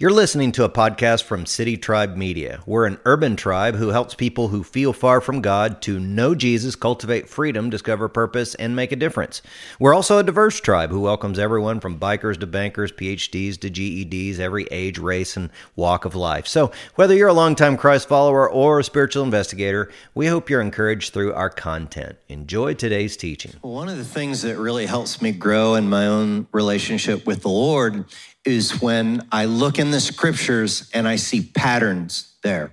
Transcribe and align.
You're 0.00 0.10
listening 0.10 0.52
to 0.52 0.64
a 0.64 0.70
podcast 0.70 1.24
from 1.24 1.44
City 1.44 1.76
Tribe 1.76 2.16
Media. 2.16 2.62
We're 2.64 2.86
an 2.86 2.98
urban 3.04 3.36
tribe 3.36 3.74
who 3.74 3.88
helps 3.88 4.14
people 4.14 4.48
who 4.48 4.64
feel 4.64 4.94
far 4.94 5.20
from 5.20 5.42
God 5.42 5.82
to 5.82 6.00
know 6.00 6.34
Jesus, 6.34 6.74
cultivate 6.74 7.28
freedom, 7.28 7.68
discover 7.68 8.08
purpose, 8.08 8.54
and 8.54 8.74
make 8.74 8.92
a 8.92 8.96
difference. 8.96 9.42
We're 9.78 9.92
also 9.92 10.16
a 10.16 10.22
diverse 10.22 10.58
tribe 10.58 10.88
who 10.88 11.02
welcomes 11.02 11.38
everyone 11.38 11.80
from 11.80 12.00
bikers 12.00 12.40
to 12.40 12.46
bankers, 12.46 12.90
PhDs 12.92 13.60
to 13.60 13.68
GEDs, 13.68 14.38
every 14.38 14.64
age, 14.70 14.98
race, 14.98 15.36
and 15.36 15.50
walk 15.76 16.06
of 16.06 16.14
life. 16.14 16.46
So, 16.46 16.72
whether 16.94 17.14
you're 17.14 17.28
a 17.28 17.34
longtime 17.34 17.76
Christ 17.76 18.08
follower 18.08 18.50
or 18.50 18.78
a 18.78 18.84
spiritual 18.84 19.22
investigator, 19.22 19.92
we 20.14 20.28
hope 20.28 20.48
you're 20.48 20.62
encouraged 20.62 21.12
through 21.12 21.34
our 21.34 21.50
content. 21.50 22.16
Enjoy 22.30 22.72
today's 22.72 23.18
teaching. 23.18 23.52
One 23.60 23.90
of 23.90 23.98
the 23.98 24.06
things 24.06 24.40
that 24.40 24.56
really 24.56 24.86
helps 24.86 25.20
me 25.20 25.30
grow 25.32 25.74
in 25.74 25.90
my 25.90 26.06
own 26.06 26.46
relationship 26.52 27.26
with 27.26 27.42
the 27.42 27.50
Lord 27.50 28.06
is 28.44 28.80
when 28.80 29.26
I 29.30 29.44
look 29.44 29.78
in 29.78 29.90
the 29.90 30.00
scriptures 30.00 30.90
and 30.94 31.06
I 31.06 31.16
see 31.16 31.42
patterns 31.42 32.34
there. 32.42 32.72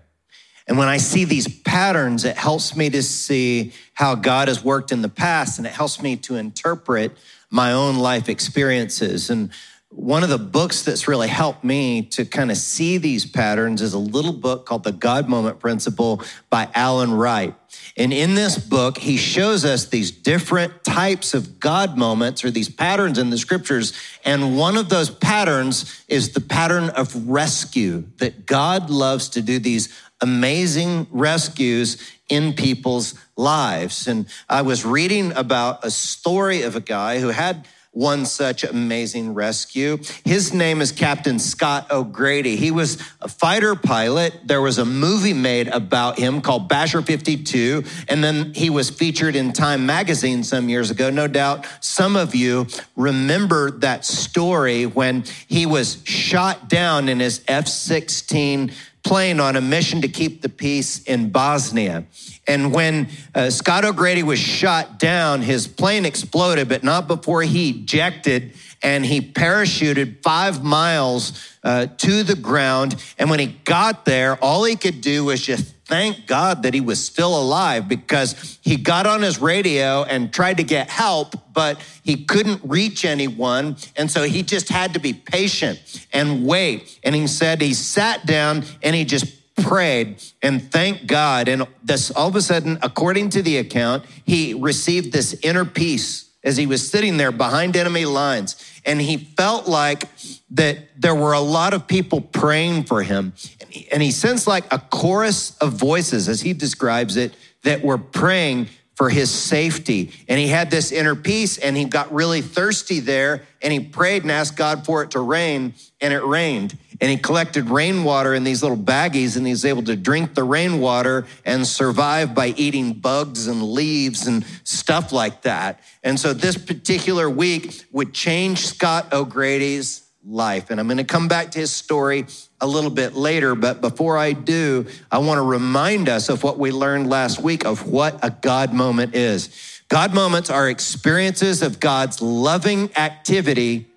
And 0.68 0.78
when 0.78 0.88
I 0.88 0.98
see 0.98 1.24
these 1.24 1.48
patterns, 1.62 2.26
it 2.26 2.36
helps 2.36 2.76
me 2.76 2.90
to 2.90 3.02
see 3.02 3.74
how 3.94 4.16
God 4.16 4.50
has 4.50 4.64
worked 4.64 4.92
in 4.92 5.02
the 5.02 5.10
past 5.10 5.58
and 5.58 5.68
it 5.68 5.74
helps 5.74 6.02
me 6.02 6.18
to 6.18 6.36
interpret 6.36 7.18
my 7.50 7.72
own 7.72 7.98
life 7.98 8.28
experiences. 8.28 9.30
And 9.30 9.52
one 9.90 10.24
of 10.24 10.30
the 10.30 10.38
books 10.38 10.84
that's 10.84 11.08
really 11.08 11.30
helped 11.30 11.64
me 11.64 12.02
to 12.02 12.26
kind 12.26 12.52
of 12.52 12.58
see 12.58 12.98
these 12.98 13.26
patterns 13.26 13.82
is 13.82 13.94
a 13.94 14.00
little 14.00 14.34
book 14.34 14.66
called 14.66 14.84
The 14.84 14.92
God 14.92 15.30
Moment 15.30 15.60
Principle 15.60 16.22
by 16.50 16.70
Alan 16.74 17.14
Wright. 17.14 17.56
And 17.98 18.14
in 18.14 18.36
this 18.36 18.60
book, 18.60 19.00
he 19.00 19.18
shows 19.18 19.66
us 19.66 19.86
these 19.86 20.12
different 20.12 20.84
types 20.84 21.34
of 21.34 21.60
God 21.60 21.98
moments 21.98 22.46
or 22.46 22.52
these 22.52 22.70
patterns 22.70 23.18
in 23.18 23.32
the 23.32 23.40
scriptures. 23.40 23.92
And 24.24 24.56
one 24.56 24.78
of 24.78 24.90
those 24.90 25.10
patterns 25.10 26.04
is 26.08 26.34
the 26.34 26.42
pattern 26.42 26.90
of 26.92 27.28
rescue, 27.28 28.04
that 28.18 28.46
God 28.46 28.92
loves 28.92 29.30
to 29.30 29.42
do 29.42 29.58
these 29.58 29.92
amazing 30.22 31.08
rescues 31.10 31.98
in 32.30 32.54
people's 32.54 33.16
lives. 33.36 34.08
And 34.08 34.28
I 34.48 34.62
was 34.62 34.86
reading 34.86 35.32
about 35.34 35.84
a 35.84 35.90
story 35.90 36.62
of 36.62 36.76
a 36.76 36.82
guy 36.82 37.20
who 37.20 37.30
had 37.30 37.68
one 37.92 38.26
such 38.26 38.64
amazing 38.64 39.34
rescue. 39.34 39.98
His 40.24 40.54
name 40.54 40.82
is 40.82 40.92
Captain 40.92 41.40
Scott 41.40 41.92
O'Grady. 41.92 42.56
He 42.56 42.72
was 42.72 42.98
a 43.22 43.28
fighter 43.28 43.76
pilot. 43.76 44.34
There 44.46 44.62
was 44.62 44.78
a 44.78 44.86
movie 44.86 45.34
made 45.34 45.68
about 45.68 46.20
him 46.20 46.42
called 46.42 46.70
Basher 46.70 47.02
52, 47.02 47.84
and 48.08 48.24
then 48.24 48.54
he 48.54 48.70
was 48.70 48.90
featured 48.90 49.36
in 49.36 49.54
Time 49.54 49.86
magazine 49.86 50.44
some 50.44 50.70
years 50.70 50.92
ago. 50.92 51.10
No 51.10 51.28
doubt 51.28 51.66
some 51.80 52.16
of 52.16 52.36
you 52.36 52.68
remember 52.96 53.72
that 53.72 54.06
story 54.06 54.86
when 54.86 55.24
he 55.48 55.66
was 55.66 56.02
shot 56.04 56.70
down 56.70 57.10
in 57.10 57.20
his 57.20 57.44
F 57.48 57.68
16 57.68 58.72
plane 59.08 59.40
on 59.40 59.56
a 59.56 59.62
mission 59.62 60.02
to 60.02 60.10
keep 60.10 60.42
the 60.42 60.50
peace 60.50 61.02
in 61.04 61.30
Bosnia. 61.30 62.06
And 62.46 62.74
when 62.74 63.08
uh, 63.34 63.50
Scott 63.50 63.86
O'Grady 63.86 64.22
was 64.22 64.38
shot 64.38 65.00
down, 65.00 65.42
his 65.42 65.66
plane 65.66 66.04
exploded, 66.04 66.68
but 66.68 66.84
not 66.84 67.08
before 67.08 67.42
he 67.42 67.70
ejected 67.70 68.54
and 68.84 69.06
he 69.06 69.22
parachuted 69.22 70.22
five 70.22 70.62
miles 70.62 71.58
uh, 71.64 71.88
to 71.98 72.24
the 72.24 72.36
ground. 72.36 73.02
And 73.18 73.30
when 73.30 73.40
he 73.40 73.48
got 73.48 74.04
there, 74.04 74.36
all 74.44 74.66
he 74.66 74.76
could 74.76 75.00
do 75.00 75.24
was 75.24 75.42
just 75.42 75.74
thank 75.88 76.28
God 76.28 76.64
that 76.64 76.74
he 76.74 76.82
was 76.82 77.04
still 77.04 77.40
alive 77.40 77.88
because 77.88 78.60
he 78.62 78.76
got 78.76 79.08
on 79.08 79.22
his 79.22 79.40
radio 79.40 80.04
and 80.04 80.34
tried 80.34 80.58
to 80.58 80.64
get 80.64 80.90
help, 80.90 81.36
but 81.54 81.80
he 82.04 82.26
couldn't 82.26 82.62
reach 82.64 83.06
anyone. 83.06 83.78
And 83.96 84.12
so 84.12 84.24
he 84.24 84.44
just 84.44 84.70
had 84.70 84.94
to 84.94 85.00
be 85.00 85.14
patient 85.14 86.08
and 86.12 86.46
wait. 86.46 87.00
And 87.04 87.16
he 87.16 87.28
said 87.28 87.62
he 87.62 87.74
sat 87.74 88.26
down 88.26 88.66
and 88.84 88.96
he 88.96 89.06
just 89.06 89.26
prayed 89.56 90.22
and 90.42 90.72
thanked 90.72 91.08
God. 91.08 91.48
And 91.48 91.66
this 91.84 92.12
all 92.12 92.28
of 92.28 92.36
a 92.36 92.42
sudden, 92.42 92.78
according 92.82 93.30
to 93.32 93.42
the 93.42 93.58
account, 93.58 94.06
he 94.26 94.54
received 94.54 95.14
this 95.14 95.34
inner 95.42 95.66
peace 95.66 96.30
as 96.44 96.58
he 96.58 96.66
was 96.66 96.90
sitting 96.90 97.18
there 97.18 97.32
behind 97.32 97.76
enemy 97.76 98.06
lines. 98.06 98.56
And 98.88 99.02
he 99.02 99.18
felt 99.18 99.68
like 99.68 100.08
that 100.52 100.78
there 101.00 101.14
were 101.14 101.34
a 101.34 101.42
lot 101.42 101.74
of 101.74 101.88
people 101.88 102.22
praying 102.22 102.86
for 102.86 103.04
him. 103.04 103.34
And 103.62 103.70
he, 103.70 103.92
and 103.92 104.02
he 104.02 104.12
sensed 104.12 104.48
like 104.48 104.64
a 104.74 104.80
chorus 104.80 105.56
of 105.58 105.74
voices, 105.74 106.30
as 106.30 106.42
he 106.42 106.54
describes 106.54 107.18
it, 107.18 107.36
that 107.64 107.84
were 107.84 107.98
praying 107.98 108.70
for 108.96 109.10
his 109.10 109.30
safety. 109.30 110.12
And 110.28 110.40
he 110.40 110.48
had 110.48 110.72
this 110.72 110.92
inner 110.92 111.16
peace 111.16 111.60
and 111.60 111.78
he 111.78 111.86
got 111.86 112.12
really 112.12 112.42
thirsty 112.42 113.00
there 113.00 113.44
and 113.62 113.72
he 113.72 113.80
prayed 113.80 114.24
and 114.24 114.32
asked 114.32 114.56
God 114.56 114.86
for 114.86 115.04
it 115.04 115.12
to 115.12 115.20
rain 115.20 115.76
and 116.02 116.14
it 116.14 116.24
rained. 116.24 116.76
And 117.00 117.12
he 117.12 117.18
collected 117.18 117.70
rainwater 117.70 118.34
in 118.34 118.44
these 118.44 118.64
little 118.64 118.78
baggies 118.78 119.38
and 119.38 119.46
he's 119.46 119.66
able 119.66 119.84
to 119.84 119.96
drink 119.96 120.34
the 120.34 120.44
rainwater 120.44 121.28
and 121.46 121.66
survive 121.66 122.34
by 122.34 122.48
eating 122.58 122.94
bugs 122.94 123.48
and 123.48 123.62
leaves 123.62 124.26
and 124.28 124.46
stuff 124.64 125.12
like 125.12 125.44
that. 125.44 125.80
And 126.04 126.20
so 126.20 126.34
this 126.34 126.58
particular 126.58 127.30
week 127.30 127.86
would 127.92 128.14
change 128.14 128.66
Scott 128.66 129.14
O'Grady's 129.14 130.08
life. 130.26 130.70
And 130.70 130.80
I'm 130.80 130.88
going 130.88 130.98
to 130.98 131.04
come 131.04 131.28
back 131.28 131.52
to 131.52 131.60
his 131.60 131.72
story 131.72 132.26
a 132.60 132.68
little 132.68 132.90
bit 132.90 133.14
later. 133.14 133.56
But 133.56 133.82
before 133.82 134.18
I 134.18 134.34
do, 134.34 134.86
I 135.12 135.20
want 135.20 135.38
to 135.38 135.44
remind 135.44 136.10
us 136.10 136.30
of 136.30 136.44
what 136.44 136.58
we 136.58 136.72
learned 136.72 137.10
last 137.10 137.40
week 137.40 137.66
of 137.66 137.88
what 137.88 138.20
a 138.24 138.30
God 138.30 138.74
moment 138.74 139.16
is. 139.16 139.82
God 139.90 140.14
moments 140.14 140.50
are 140.50 140.70
experiences 140.70 141.62
of 141.62 141.80
God's 141.80 142.22
loving 142.22 142.96
activity 142.98 143.88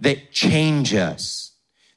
that 0.00 0.32
change 0.32 0.94
us. 0.94 1.49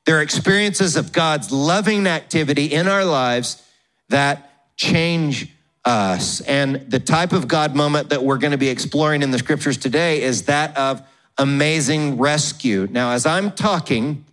They're 0.06 0.22
experiences 0.22 0.96
of 0.96 1.12
God's 1.12 1.52
loving 1.52 2.08
activity 2.08 2.66
in 2.66 2.88
our 2.88 3.06
lives 3.06 3.62
that 4.10 4.76
change 4.76 5.50
us. 5.86 6.42
And 6.42 6.90
the 6.90 7.00
type 7.00 7.34
of 7.34 7.48
God 7.48 7.76
moment 7.76 8.10
that 8.10 8.24
we're 8.24 8.38
going 8.38 8.52
to 8.52 8.58
be 8.58 8.70
exploring 8.70 9.22
in 9.22 9.32
the 9.32 9.40
scriptures 9.40 9.78
today 9.78 10.22
is 10.22 10.44
that 10.44 10.76
of 10.78 11.02
amazing 11.38 12.18
rescue. 12.18 12.88
Now, 12.92 13.12
as 13.12 13.26
I'm 13.26 13.52
talking, 13.52 14.26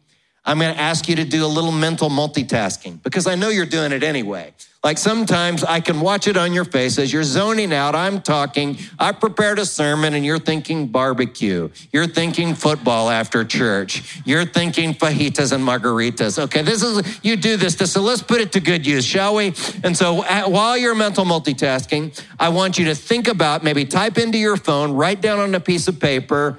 I'm 0.44 0.58
going 0.58 0.74
to 0.74 0.80
ask 0.80 1.08
you 1.08 1.16
to 1.16 1.24
do 1.24 1.44
a 1.44 1.48
little 1.48 1.72
mental 1.72 2.08
multitasking 2.08 3.02
because 3.02 3.26
I 3.26 3.34
know 3.34 3.48
you're 3.48 3.66
doing 3.66 3.92
it 3.92 4.02
anyway. 4.02 4.52
Like 4.82 4.96
sometimes 4.96 5.62
I 5.62 5.80
can 5.80 6.00
watch 6.00 6.26
it 6.26 6.38
on 6.38 6.54
your 6.54 6.64
face 6.64 6.98
as 6.98 7.12
you're 7.12 7.22
zoning 7.22 7.70
out. 7.70 7.94
I'm 7.94 8.22
talking. 8.22 8.78
I 8.98 9.12
prepared 9.12 9.58
a 9.58 9.66
sermon 9.66 10.14
and 10.14 10.24
you're 10.24 10.38
thinking 10.38 10.86
barbecue. 10.86 11.68
You're 11.92 12.06
thinking 12.06 12.54
football 12.54 13.10
after 13.10 13.44
church. 13.44 14.22
You're 14.24 14.46
thinking 14.46 14.94
fajitas 14.94 15.52
and 15.52 15.62
margaritas. 15.62 16.42
Okay, 16.44 16.62
this 16.62 16.82
is, 16.82 17.18
you 17.22 17.36
do 17.36 17.58
this. 17.58 17.74
So 17.92 18.00
let's 18.00 18.22
put 18.22 18.40
it 18.40 18.52
to 18.52 18.60
good 18.60 18.86
use, 18.86 19.04
shall 19.04 19.34
we? 19.34 19.52
And 19.84 19.94
so 19.94 20.22
while 20.48 20.78
you're 20.78 20.94
mental 20.94 21.26
multitasking, 21.26 22.18
I 22.38 22.48
want 22.48 22.78
you 22.78 22.86
to 22.86 22.94
think 22.94 23.28
about 23.28 23.62
maybe 23.62 23.84
type 23.84 24.16
into 24.16 24.38
your 24.38 24.56
phone, 24.56 24.92
write 24.92 25.20
down 25.20 25.40
on 25.40 25.54
a 25.54 25.60
piece 25.60 25.88
of 25.88 26.00
paper 26.00 26.58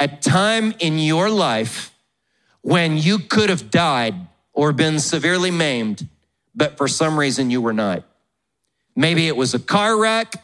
a 0.00 0.08
time 0.08 0.74
in 0.80 0.98
your 0.98 1.30
life 1.30 1.94
when 2.62 2.96
you 2.98 3.18
could 3.18 3.48
have 3.48 3.70
died 3.70 4.14
or 4.52 4.72
been 4.72 4.98
severely 4.98 5.50
maimed, 5.50 6.08
but 6.54 6.76
for 6.76 6.88
some 6.88 7.18
reason 7.18 7.50
you 7.50 7.60
were 7.60 7.72
not. 7.72 8.04
Maybe 8.96 9.26
it 9.26 9.36
was 9.36 9.54
a 9.54 9.58
car 9.58 9.98
wreck, 9.98 10.34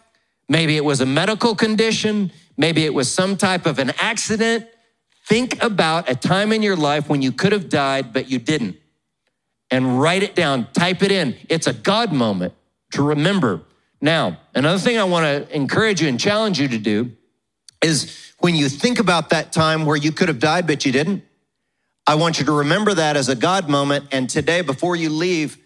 maybe 0.49 0.77
it 0.77 0.85
was 0.85 1.01
a 1.01 1.07
medical 1.07 1.55
condition, 1.55 2.33
maybe 2.57 2.85
it 2.85 2.93
was 2.95 3.11
some 3.11 3.37
type 3.37 3.67
of 3.67 3.79
an 3.79 3.93
accident. 3.99 4.67
Think 5.27 5.63
about 5.63 6.11
a 6.11 6.17
time 6.17 6.53
in 6.53 6.63
your 6.63 6.77
life 6.77 7.09
when 7.09 7.23
you 7.23 7.31
could 7.31 7.53
have 7.53 7.69
died, 7.69 8.13
but 8.13 8.29
you 8.29 8.39
didn't. 8.39 8.77
And 9.71 10.01
write 10.01 10.25
it 10.25 10.35
down, 10.35 10.67
type 10.73 11.03
it 11.03 11.13
in. 11.13 11.37
It's 11.49 11.69
a 11.69 11.73
God 11.73 12.13
moment 12.13 12.55
to 12.93 13.03
remember. 13.03 13.63
Now, 14.01 14.41
another 14.55 14.79
thing 14.79 14.99
I 14.99 15.05
want 15.05 15.25
to 15.27 15.55
encourage 15.55 16.03
you 16.03 16.09
and 16.09 16.19
challenge 16.19 16.59
you 16.59 16.67
to 16.69 16.79
do 16.79 17.13
is 17.81 18.33
when 18.41 18.57
you 18.57 18.69
think 18.69 18.99
about 18.99 19.31
that 19.31 19.53
time 19.53 19.87
where 19.87 19.97
you 19.97 20.11
could 20.11 20.29
have 20.29 20.41
died, 20.41 20.67
but 20.67 20.85
you 20.85 20.91
didn't, 20.91 21.23
I 22.07 22.17
want 22.17 22.41
you 22.41 22.47
to 22.47 22.53
remember 22.53 22.95
that 22.95 23.17
as 23.17 23.29
a 23.29 23.37
God 23.37 23.69
moment. 23.69 24.07
And 24.11 24.29
today, 24.29 24.63
before 24.63 24.97
you 24.97 25.11
leave, 25.11 25.59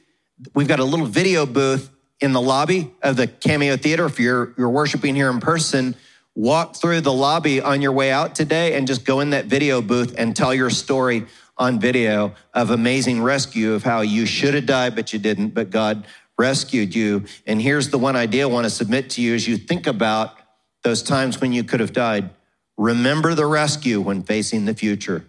we've 0.54 0.68
got 0.68 0.80
a 0.80 0.84
little 0.84 1.06
video 1.06 1.46
booth 1.46 1.90
in 2.20 2.32
the 2.32 2.40
lobby 2.40 2.92
of 3.02 3.16
the 3.16 3.26
Cameo 3.26 3.76
Theater. 3.76 4.06
If 4.06 4.18
you're, 4.18 4.54
you're 4.56 4.70
worshiping 4.70 5.14
here 5.14 5.30
in 5.30 5.40
person, 5.40 5.96
walk 6.34 6.76
through 6.76 7.00
the 7.00 7.12
lobby 7.12 7.60
on 7.60 7.82
your 7.82 7.92
way 7.92 8.10
out 8.10 8.34
today 8.34 8.74
and 8.74 8.86
just 8.86 9.04
go 9.04 9.20
in 9.20 9.30
that 9.30 9.46
video 9.46 9.80
booth 9.80 10.14
and 10.16 10.34
tell 10.34 10.54
your 10.54 10.70
story 10.70 11.26
on 11.56 11.78
video 11.78 12.34
of 12.52 12.70
amazing 12.70 13.22
rescue 13.22 13.72
of 13.72 13.84
how 13.84 14.00
you 14.00 14.26
should 14.26 14.54
have 14.54 14.66
died, 14.66 14.96
but 14.96 15.12
you 15.12 15.18
didn't, 15.18 15.50
but 15.50 15.70
God 15.70 16.06
rescued 16.36 16.94
you. 16.94 17.24
And 17.46 17.62
here's 17.62 17.90
the 17.90 17.98
one 17.98 18.16
idea 18.16 18.42
I 18.42 18.50
want 18.50 18.64
to 18.64 18.70
submit 18.70 19.10
to 19.10 19.22
you 19.22 19.34
as 19.34 19.46
you 19.46 19.56
think 19.56 19.86
about 19.86 20.36
those 20.82 21.02
times 21.02 21.40
when 21.40 21.52
you 21.52 21.62
could 21.62 21.78
have 21.78 21.92
died. 21.92 22.30
Remember 22.76 23.34
the 23.34 23.46
rescue 23.46 24.00
when 24.00 24.24
facing 24.24 24.64
the 24.64 24.74
future. 24.74 25.24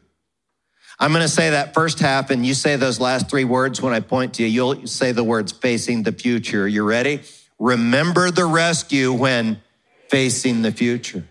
I'm 1.00 1.12
going 1.12 1.24
to 1.24 1.30
say 1.30 1.50
that 1.50 1.74
first 1.74 2.00
half, 2.00 2.30
and 2.30 2.45
you 2.45 2.53
say 2.53 2.77
those 2.77 3.00
last 3.00 3.30
three 3.30 3.44
words 3.44 3.81
when 3.81 3.94
I 3.94 4.00
point 4.00 4.36
to 4.36 4.44
you. 4.44 4.50
You'll 4.50 4.88
say 4.88 5.12
the 5.12 5.24
words 5.24 5.51
facing 5.51 6.03
the 6.03 6.12
future. 6.12 6.68
You 6.68 6.83
ready? 6.83 7.21
Remember 7.59 8.31
the 8.31 8.45
rescue 8.45 9.12
when 9.12 9.62
facing 10.09 10.62
the 10.62 10.71
future. 10.71 11.25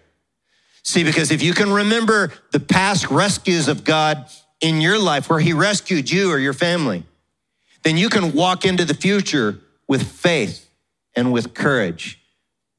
See, 0.82 1.02
because 1.02 1.30
if 1.30 1.42
you 1.42 1.54
can 1.54 1.72
remember 1.72 2.30
the 2.52 2.60
past 2.60 3.10
rescues 3.10 3.68
of 3.68 3.84
God 3.84 4.26
in 4.60 4.82
your 4.82 4.98
life 4.98 5.30
where 5.30 5.40
He 5.40 5.54
rescued 5.54 6.10
you 6.10 6.30
or 6.30 6.38
your 6.38 6.52
family, 6.52 7.04
then 7.84 7.96
you 7.96 8.10
can 8.10 8.32
walk 8.32 8.66
into 8.66 8.84
the 8.84 8.94
future 8.94 9.60
with 9.88 10.02
faith 10.02 10.68
and 11.16 11.32
with 11.32 11.54
courage. 11.54 12.20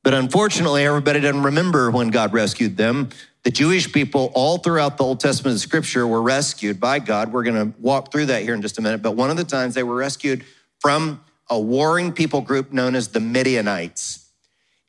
But 0.04 0.14
unfortunately, 0.14 0.86
everybody 0.86 1.20
doesn't 1.20 1.42
remember 1.42 1.90
when 1.90 2.10
God 2.10 2.32
rescued 2.32 2.78
them. 2.78 3.10
The 3.46 3.52
Jewish 3.52 3.94
people, 3.94 4.32
all 4.34 4.58
throughout 4.58 4.98
the 4.98 5.04
Old 5.04 5.20
Testament 5.20 5.60
scripture, 5.60 6.08
were 6.08 6.24
rescued 6.24 6.80
by 6.80 6.98
God. 6.98 7.32
We're 7.32 7.44
going 7.44 7.72
to 7.72 7.80
walk 7.80 8.12
through 8.12 8.26
that 8.26 8.42
here 8.42 8.56
in 8.56 8.62
just 8.64 8.80
a 8.80 8.82
minute. 8.82 9.04
But 9.04 9.12
one 9.12 9.30
of 9.30 9.38
the 9.38 9.44
times 9.44 9.76
they 9.76 9.84
were 9.84 9.96
rescued 9.96 10.44
from 10.80 11.24
a 11.48 11.60
warring 11.60 12.12
people 12.12 12.42
group 12.42 12.74
known 12.74 12.96
as 12.96 13.10
the 13.10 13.20
Midianites. 13.20 14.28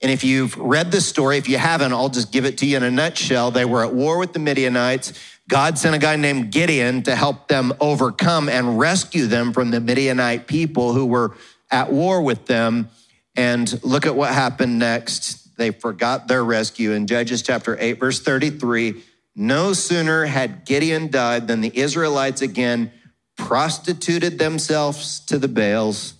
And 0.01 0.11
if 0.11 0.25
you've 0.25 0.57
read 0.57 0.91
the 0.91 1.03
story, 1.03 1.37
if 1.37 1.51
you 1.51 1.59
haven't, 1.59 1.93
I'll 1.93 2.09
just 2.09 2.33
give 2.33 2.47
it 2.47 2.57
to 2.59 2.67
you 2.67 2.79
in 2.79 2.83
a 2.83 2.91
nutshell. 2.91 3.51
They 3.51 3.67
were 3.67 3.85
at 3.85 3.93
war 3.93 4.17
with 4.17 4.33
the 4.33 4.39
Midianites. 4.39 5.13
God 5.49 5.77
sent 5.77 5.95
a 5.95 5.99
guy 5.99 6.17
named 6.17 6.51
Gideon 6.51 7.03
to 7.03 7.15
help 7.15 7.49
them 7.49 7.75
overcome 7.79 8.49
and 8.49 8.79
rescue 8.79 9.27
them 9.27 9.53
from 9.53 9.71
the 9.71 9.81
Midianite 9.81 10.47
people 10.47 10.95
who 10.95 11.05
were 11.05 11.37
at 11.71 11.93
war 11.93 12.23
with 12.23 12.47
them. 12.47 12.89
And 13.37 13.85
look 13.85 14.07
at 14.07 14.17
what 14.17 14.33
happened 14.33 14.79
next. 14.79 15.46
They 15.57 15.71
forgot 15.71 16.29
their 16.29 16.45
rescue. 16.45 16.93
In 16.93 17.07
Judges 17.07 17.43
chapter 17.43 17.77
8, 17.79 17.95
verse 17.95 18.21
33, 18.21 19.03
no 19.35 19.73
sooner 19.73 20.27
had 20.27 20.65
Gideon 20.65 21.11
died 21.11 21.49
than 21.49 21.61
the 21.61 21.77
Israelites 21.77 22.43
again 22.43 22.93
prostituted 23.37 24.39
themselves 24.39 25.21
to 25.21 25.39
the 25.39 25.49
Baals. 25.49 26.15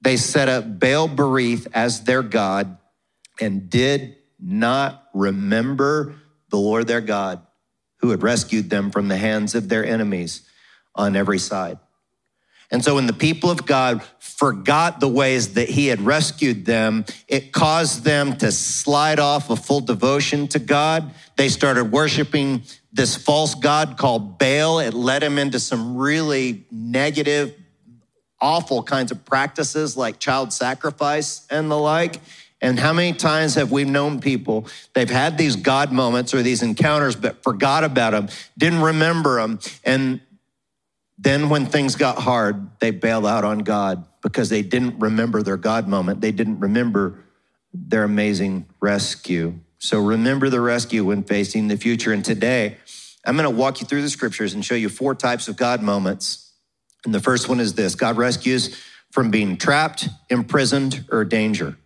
They 0.00 0.16
set 0.16 0.48
up 0.48 0.80
Baal 0.80 1.08
Berith 1.08 1.66
as 1.72 2.04
their 2.04 2.22
God 2.22 2.78
and 3.40 3.68
did 3.68 4.16
not 4.38 5.08
remember 5.14 6.14
the 6.50 6.56
Lord 6.56 6.86
their 6.86 7.00
God 7.00 7.46
who 7.98 8.10
had 8.10 8.22
rescued 8.22 8.70
them 8.70 8.90
from 8.90 9.08
the 9.08 9.16
hands 9.16 9.54
of 9.54 9.68
their 9.68 9.84
enemies 9.84 10.48
on 10.94 11.16
every 11.16 11.38
side. 11.38 11.78
And 12.70 12.84
so 12.84 12.96
when 12.96 13.06
the 13.06 13.12
people 13.12 13.50
of 13.50 13.66
God 13.66 14.02
forgot 14.18 15.00
the 15.00 15.08
ways 15.08 15.54
that 15.54 15.68
he 15.68 15.86
had 15.86 16.00
rescued 16.00 16.64
them, 16.64 17.04
it 17.28 17.52
caused 17.52 18.04
them 18.04 18.36
to 18.38 18.50
slide 18.50 19.20
off 19.20 19.50
a 19.50 19.56
full 19.56 19.80
devotion 19.80 20.48
to 20.48 20.58
God. 20.58 21.14
They 21.36 21.48
started 21.48 21.92
worshiping 21.92 22.62
this 22.92 23.16
false 23.16 23.54
God 23.54 23.96
called 23.96 24.38
Baal. 24.38 24.80
It 24.80 24.94
led 24.94 25.22
them 25.22 25.38
into 25.38 25.60
some 25.60 25.96
really 25.96 26.64
negative, 26.70 27.54
awful 28.40 28.82
kinds 28.82 29.12
of 29.12 29.24
practices 29.24 29.96
like 29.96 30.18
child 30.18 30.52
sacrifice 30.52 31.46
and 31.50 31.70
the 31.70 31.78
like. 31.78 32.20
And 32.60 32.78
how 32.78 32.92
many 32.92 33.12
times 33.12 33.56
have 33.56 33.70
we 33.70 33.84
known 33.84 34.20
people, 34.20 34.68
they've 34.94 35.10
had 35.10 35.36
these 35.36 35.54
God 35.54 35.92
moments 35.92 36.32
or 36.32 36.42
these 36.42 36.62
encounters, 36.62 37.14
but 37.14 37.42
forgot 37.42 37.84
about 37.84 38.12
them, 38.12 38.28
didn't 38.56 38.80
remember 38.80 39.40
them. 39.40 39.58
And 39.84 40.20
then 41.18 41.48
when 41.48 41.66
things 41.66 41.96
got 41.96 42.18
hard, 42.18 42.78
they 42.80 42.90
bailed 42.90 43.26
out 43.26 43.44
on 43.44 43.60
God 43.60 44.06
because 44.22 44.48
they 44.48 44.62
didn't 44.62 44.98
remember 44.98 45.42
their 45.42 45.56
God 45.56 45.86
moment. 45.86 46.20
They 46.20 46.32
didn't 46.32 46.60
remember 46.60 47.24
their 47.72 48.04
amazing 48.04 48.66
rescue. 48.80 49.58
So 49.78 50.00
remember 50.00 50.48
the 50.48 50.60
rescue 50.60 51.04
when 51.04 51.22
facing 51.22 51.68
the 51.68 51.76
future. 51.76 52.12
And 52.12 52.24
today, 52.24 52.78
I'm 53.24 53.36
going 53.36 53.44
to 53.44 53.50
walk 53.50 53.80
you 53.80 53.86
through 53.86 54.02
the 54.02 54.10
scriptures 54.10 54.54
and 54.54 54.64
show 54.64 54.74
you 54.74 54.88
four 54.88 55.14
types 55.14 55.48
of 55.48 55.56
God 55.56 55.82
moments. 55.82 56.52
And 57.04 57.14
the 57.14 57.20
first 57.20 57.48
one 57.48 57.60
is 57.60 57.74
this 57.74 57.94
God 57.94 58.16
rescues 58.16 58.80
from 59.12 59.30
being 59.30 59.56
trapped, 59.56 60.08
imprisoned, 60.30 61.04
or 61.10 61.24
danger. 61.24 61.76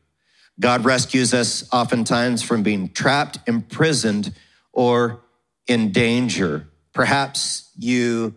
God 0.60 0.84
rescues 0.84 1.34
us 1.34 1.68
oftentimes 1.72 2.42
from 2.42 2.62
being 2.62 2.88
trapped, 2.88 3.38
imprisoned, 3.46 4.34
or 4.72 5.20
in 5.66 5.92
danger. 5.92 6.68
Perhaps 6.92 7.70
you 7.78 8.34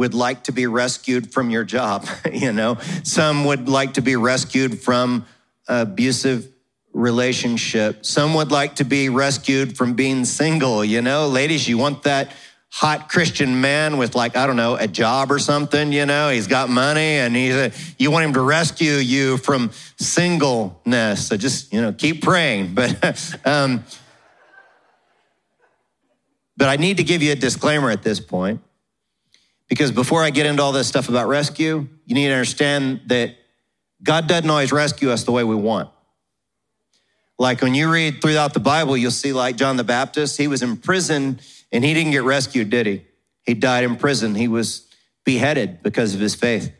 would 0.00 0.14
like 0.14 0.44
to 0.44 0.50
be 0.50 0.66
rescued 0.66 1.30
from 1.30 1.50
your 1.50 1.62
job. 1.62 2.06
you 2.32 2.54
know, 2.54 2.78
some 3.04 3.44
would 3.44 3.68
like 3.68 3.94
to 3.94 4.00
be 4.00 4.16
rescued 4.16 4.80
from 4.80 5.26
abusive 5.68 6.48
relationship. 6.94 8.06
Some 8.06 8.32
would 8.32 8.50
like 8.50 8.76
to 8.76 8.84
be 8.84 9.10
rescued 9.10 9.76
from 9.76 9.92
being 9.92 10.24
single. 10.24 10.82
You 10.82 11.02
know, 11.02 11.28
ladies, 11.28 11.68
you 11.68 11.76
want 11.76 12.04
that 12.04 12.32
hot 12.70 13.10
Christian 13.10 13.60
man 13.60 13.98
with 13.98 14.14
like, 14.14 14.38
I 14.38 14.46
don't 14.46 14.56
know, 14.56 14.74
a 14.74 14.88
job 14.88 15.30
or 15.30 15.38
something, 15.38 15.92
you 15.92 16.06
know, 16.06 16.30
he's 16.30 16.46
got 16.46 16.70
money 16.70 17.18
and 17.18 17.36
he's 17.36 17.54
a, 17.54 17.70
you 17.98 18.10
want 18.10 18.24
him 18.24 18.32
to 18.32 18.40
rescue 18.40 18.92
you 18.92 19.36
from 19.36 19.70
singleness. 19.98 21.28
So 21.28 21.36
just, 21.36 21.74
you 21.74 21.82
know, 21.82 21.92
keep 21.92 22.22
praying. 22.22 22.74
But, 22.74 23.36
um, 23.44 23.84
but 26.56 26.68
I 26.68 26.76
need 26.76 26.96
to 26.96 27.04
give 27.04 27.22
you 27.22 27.32
a 27.32 27.36
disclaimer 27.36 27.90
at 27.90 28.02
this 28.02 28.18
point 28.18 28.62
because 29.70 29.92
before 29.92 30.24
I 30.24 30.30
get 30.30 30.46
into 30.46 30.62
all 30.62 30.72
this 30.72 30.88
stuff 30.88 31.08
about 31.08 31.28
rescue, 31.28 31.86
you 32.04 32.14
need 32.14 32.26
to 32.26 32.34
understand 32.34 33.02
that 33.06 33.36
God 34.02 34.26
doesn't 34.26 34.50
always 34.50 34.72
rescue 34.72 35.10
us 35.10 35.22
the 35.22 35.30
way 35.30 35.44
we 35.44 35.54
want. 35.54 35.88
Like 37.38 37.62
when 37.62 37.74
you 37.74 37.90
read 37.90 38.20
throughout 38.20 38.52
the 38.52 38.60
Bible, 38.60 38.96
you'll 38.96 39.12
see 39.12 39.32
like 39.32 39.56
John 39.56 39.76
the 39.76 39.84
Baptist, 39.84 40.36
he 40.36 40.48
was 40.48 40.62
in 40.62 40.76
prison 40.76 41.38
and 41.70 41.84
he 41.84 41.94
didn't 41.94 42.10
get 42.10 42.24
rescued, 42.24 42.68
did 42.68 42.86
he? 42.86 43.06
He 43.44 43.54
died 43.54 43.84
in 43.84 43.94
prison. 43.94 44.34
He 44.34 44.48
was 44.48 44.88
beheaded 45.24 45.84
because 45.84 46.14
of 46.14 46.20
his 46.20 46.34
faith 46.34 46.72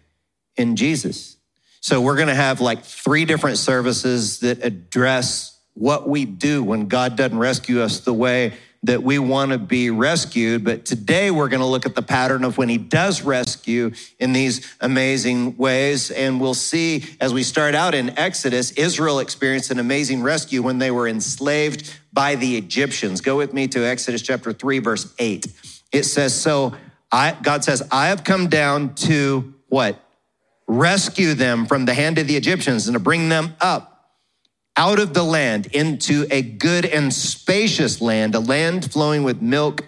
in 0.56 0.74
Jesus. 0.74 1.36
So 1.80 2.00
we're 2.00 2.16
going 2.16 2.28
to 2.28 2.34
have 2.34 2.60
like 2.60 2.84
three 2.84 3.24
different 3.24 3.58
services 3.58 4.40
that 4.40 4.64
address 4.64 5.58
what 5.74 6.08
we 6.08 6.24
do 6.24 6.64
when 6.64 6.88
God 6.88 7.16
doesn't 7.16 7.38
rescue 7.38 7.80
us 7.80 8.00
the 8.00 8.12
way 8.12 8.54
that 8.82 9.02
we 9.02 9.18
want 9.18 9.52
to 9.52 9.58
be 9.58 9.90
rescued. 9.90 10.64
But 10.64 10.84
today 10.84 11.30
we're 11.30 11.48
going 11.48 11.60
to 11.60 11.66
look 11.66 11.84
at 11.84 11.94
the 11.94 12.02
pattern 12.02 12.44
of 12.44 12.56
when 12.56 12.68
he 12.68 12.78
does 12.78 13.22
rescue 13.22 13.92
in 14.18 14.32
these 14.32 14.74
amazing 14.80 15.56
ways. 15.56 16.10
And 16.10 16.40
we'll 16.40 16.54
see 16.54 17.04
as 17.20 17.34
we 17.34 17.42
start 17.42 17.74
out 17.74 17.94
in 17.94 18.18
Exodus, 18.18 18.72
Israel 18.72 19.18
experienced 19.18 19.70
an 19.70 19.78
amazing 19.78 20.22
rescue 20.22 20.62
when 20.62 20.78
they 20.78 20.90
were 20.90 21.06
enslaved 21.06 21.94
by 22.12 22.36
the 22.36 22.56
Egyptians. 22.56 23.20
Go 23.20 23.36
with 23.36 23.52
me 23.52 23.68
to 23.68 23.86
Exodus 23.86 24.22
chapter 24.22 24.52
3, 24.52 24.78
verse 24.78 25.12
8. 25.18 25.46
It 25.92 26.04
says, 26.04 26.34
So 26.34 26.74
I, 27.12 27.36
God 27.42 27.64
says, 27.64 27.86
I 27.92 28.08
have 28.08 28.24
come 28.24 28.48
down 28.48 28.94
to 28.96 29.54
what? 29.68 30.02
Rescue 30.66 31.34
them 31.34 31.66
from 31.66 31.84
the 31.84 31.94
hand 31.94 32.18
of 32.18 32.28
the 32.28 32.36
Egyptians 32.36 32.86
and 32.86 32.94
to 32.94 33.00
bring 33.00 33.28
them 33.28 33.56
up 33.60 33.89
out 34.76 34.98
of 34.98 35.14
the 35.14 35.22
land 35.22 35.66
into 35.66 36.26
a 36.30 36.42
good 36.42 36.84
and 36.84 37.12
spacious 37.12 38.00
land, 38.00 38.34
a 38.34 38.40
land 38.40 38.90
flowing 38.90 39.22
with 39.22 39.42
milk 39.42 39.84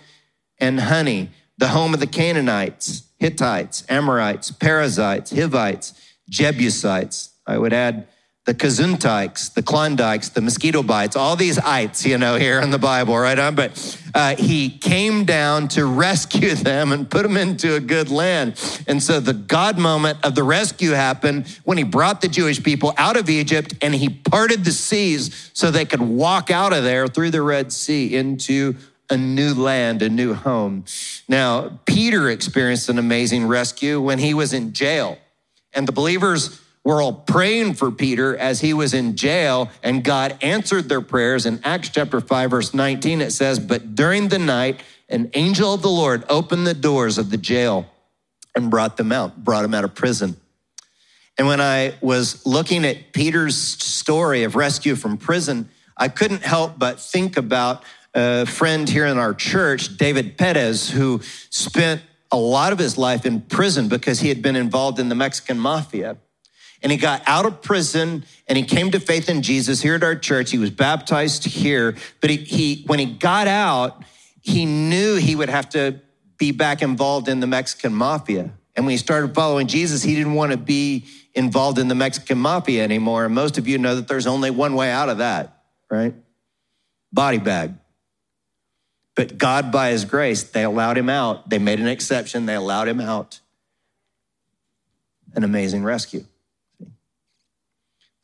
and 0.59 0.81
honey, 0.81 1.31
the 1.59 1.69
home 1.69 1.95
of 1.95 2.01
the 2.01 2.07
Canaanites, 2.07 3.05
Hittites, 3.19 3.85
Amorites, 3.89 4.51
Perizzites, 4.51 5.31
Hivites, 5.31 5.95
Jebusites. 6.29 7.31
I 7.47 7.59
would 7.59 7.73
add 7.73 8.09
the 8.45 8.55
Kazuntites, 8.55 9.55
the 9.55 9.63
Klondikes, 9.63 10.31
the 10.31 10.41
mosquito 10.41 10.83
bites, 10.83 11.15
all 11.15 11.37
these 11.37 11.61
ites, 11.61 12.05
you 12.05 12.19
know, 12.19 12.37
here 12.37 12.61
in 12.61 12.71
the 12.71 12.79
Bible, 12.79 13.17
right 13.17 13.39
on. 13.39 13.55
But 13.55 14.01
uh, 14.15 14.35
he 14.35 14.69
came 14.69 15.25
down 15.25 15.69
to 15.69 15.87
rescue 15.87 16.55
them 16.57 16.91
and 16.91 17.09
put 17.09 17.23
them 17.23 17.37
into 17.37 17.77
a 17.77 17.81
good 17.81 18.11
land. 18.11 18.61
And 18.89 19.01
so 19.01 19.21
the 19.21 19.33
God 19.33 19.79
moment 19.79 20.19
of 20.25 20.35
the 20.35 20.43
rescue 20.43 20.91
happened 20.91 21.47
when 21.63 21.79
he 21.79 21.85
brought 21.85 22.21
the 22.21 22.29
Jewish 22.29 22.61
people 22.61 22.93
out 22.99 23.17
of 23.17 23.31
Egypt 23.31 23.75
and 23.81 23.95
he 23.95 24.09
parted 24.09 24.65
the 24.65 24.73
seas 24.73 25.51
so 25.53 25.71
they 25.71 25.85
could 25.85 26.03
walk 26.03 26.51
out 26.51 26.73
of 26.73 26.83
there 26.83 27.07
through 27.07 27.31
the 27.31 27.43
Red 27.43 27.73
Sea 27.73 28.13
into 28.15 28.75
a 29.09 29.17
new 29.17 29.55
land, 29.55 30.03
a 30.03 30.09
new 30.09 30.35
home. 30.35 30.85
Now, 31.29 31.79
Peter 31.87 32.29
experienced 32.29 32.89
an 32.89 32.99
amazing 32.99 33.47
rescue 33.47 34.01
when 34.01 34.19
he 34.19 34.35
was 34.35 34.53
in 34.53 34.73
jail. 34.73 35.19
And 35.75 35.87
the 35.87 35.93
believers 35.93 36.62
were 36.85 37.01
all 37.01 37.13
praying 37.13 37.75
for 37.75 37.91
Peter 37.91 38.37
as 38.37 38.61
he 38.61 38.75
was 38.75 38.93
in 38.93 39.15
jail, 39.17 39.71
and 39.83 40.03
God 40.03 40.37
answered 40.43 40.89
their 40.89 41.01
prayers. 41.01 41.47
In 41.47 41.61
Acts 41.63 41.91
chapter 41.91 42.21
5, 42.21 42.51
verse 42.51 42.75
19, 42.75 43.21
it 43.21 43.31
says, 43.31 43.59
But 43.59 43.95
during 43.95 44.29
the 44.29 44.39
night, 44.39 44.83
an 45.09 45.31
angel 45.35 45.75
of 45.75 45.83
the 45.83 45.91
Lord 45.91 46.25
opened 46.29 46.67
the 46.67 46.75
doors 46.75 47.19
of 47.19 47.31
the 47.31 47.37
jail 47.37 47.87
and 48.55 48.71
brought 48.71 48.97
them 48.97 49.13
out, 49.13 49.43
brought 49.43 49.63
them 49.63 49.75
out 49.75 49.85
of 49.85 49.95
prison. 49.95 50.37
And 51.39 51.47
when 51.47 51.61
I 51.61 51.95
was 52.01 52.45
looking 52.45 52.85
at 52.85 53.13
Peter's 53.13 53.57
story 53.57 54.43
of 54.43 54.57
rescue 54.57 54.97
from 54.97 55.17
prison, 55.17 55.69
I 55.97 56.09
couldn't 56.09 56.43
help 56.43 56.79
but 56.79 57.01
think 57.01 57.37
about 57.37 57.85
a 58.15 58.45
friend 58.45 58.89
here 58.89 59.07
in 59.07 59.19
our 59.19 59.33
church, 59.33 59.97
David 59.97 60.37
Perez, 60.37 60.91
who 60.91 61.21
spent 61.49 62.03
a 62.31 62.37
lot 62.37 62.73
of 62.73 62.79
his 62.79 62.99
life 62.99 63.25
in 63.25 63.41
prison 63.41 63.89
because 63.89 64.21
he 64.21 64.29
had 64.29 64.43
been 64.43 64.57
involved 64.57 64.99
in 64.99 65.09
the 65.09 65.15
Mexican 65.15 65.59
mafia 65.59 66.17
and 66.83 66.91
he 66.91 66.99
got 66.99 67.23
out 67.27 67.47
of 67.47 67.63
prison 67.63 68.25
and 68.49 68.59
he 68.59 68.65
came 68.65 68.91
to 68.91 69.01
faith 69.01 69.29
in 69.29 69.43
Jesus 69.43 69.81
here 69.81 69.95
at 69.95 70.03
our 70.03 70.17
church. 70.17 70.51
He 70.51 70.59
was 70.59 70.71
baptized 70.71 71.45
here, 71.45 71.97
but 72.21 72.31
he, 72.31 72.37
he 72.37 72.85
when 72.87 72.99
he 72.99 73.07
got 73.07 73.47
out, 73.47 74.03
he 74.41 74.67
knew 74.67 75.17
he 75.17 75.37
would 75.37 75.49
have 75.49 75.69
to 75.71 76.01
be 76.39 76.51
back 76.51 76.83
involved 76.83 77.29
in 77.29 77.41
the 77.41 77.47
Mexican 77.47 77.95
mafia. 77.95 78.51
And 78.75 78.85
when 78.85 78.91
he 78.91 78.99
started 78.99 79.35
following 79.35 79.67
Jesus, 79.67 80.03
he 80.03 80.15
didn't 80.15 80.35
want 80.35 80.53
to 80.53 80.59
be 80.59 81.05
involved 81.35 81.79
in 81.79 81.89
the 81.89 81.95
Mexican 81.95 82.39
mafia 82.39 82.83
anymore. 82.83 83.25
And 83.25 83.35
most 83.35 83.59
of 83.59 83.69
you 83.69 83.79
know 83.79 83.95
that 83.97 84.09
there's 84.09 84.27
only 84.27 84.51
one 84.51 84.75
way 84.75 84.91
out 84.91 85.09
of 85.09 85.19
that, 85.19 85.63
right? 85.91 86.15
Body 87.13 87.39
bag. 87.39 87.75
But 89.15 89.37
God, 89.37 89.71
by 89.71 89.91
his 89.91 90.05
grace, 90.05 90.43
they 90.43 90.65
allowed 90.65 90.97
him 90.97 91.11
out. 91.11 91.49
They 91.49 91.59
made 91.59 91.81
an 91.81 91.87
exception. 91.87 92.47
They 92.47 92.55
allowed 92.55 92.89
him 92.89 93.01
out. 93.01 93.41
An 95.35 95.45
amazing 95.45 95.85
rescue. 95.85 96.25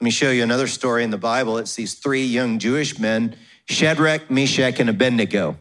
Let 0.00 0.04
me 0.04 0.10
show 0.10 0.30
you 0.30 0.44
another 0.44 0.68
story 0.68 1.02
in 1.02 1.10
the 1.10 1.18
Bible. 1.18 1.58
It's 1.58 1.74
these 1.74 1.94
three 1.94 2.24
young 2.24 2.60
Jewish 2.60 3.00
men, 3.00 3.34
Shadrach, 3.64 4.30
Meshach, 4.30 4.78
and 4.78 4.88
Abednego. 4.88 5.56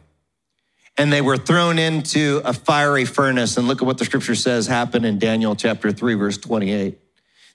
And 0.96 1.12
they 1.12 1.20
were 1.20 1.36
thrown 1.36 1.78
into 1.78 2.40
a 2.44 2.52
fiery 2.52 3.04
furnace. 3.04 3.56
And 3.56 3.66
look 3.66 3.82
at 3.82 3.86
what 3.86 3.98
the 3.98 4.04
scripture 4.04 4.36
says 4.36 4.68
happened 4.68 5.04
in 5.04 5.18
Daniel 5.18 5.56
chapter 5.56 5.90
3, 5.90 6.14
verse 6.14 6.38
28. 6.38 7.00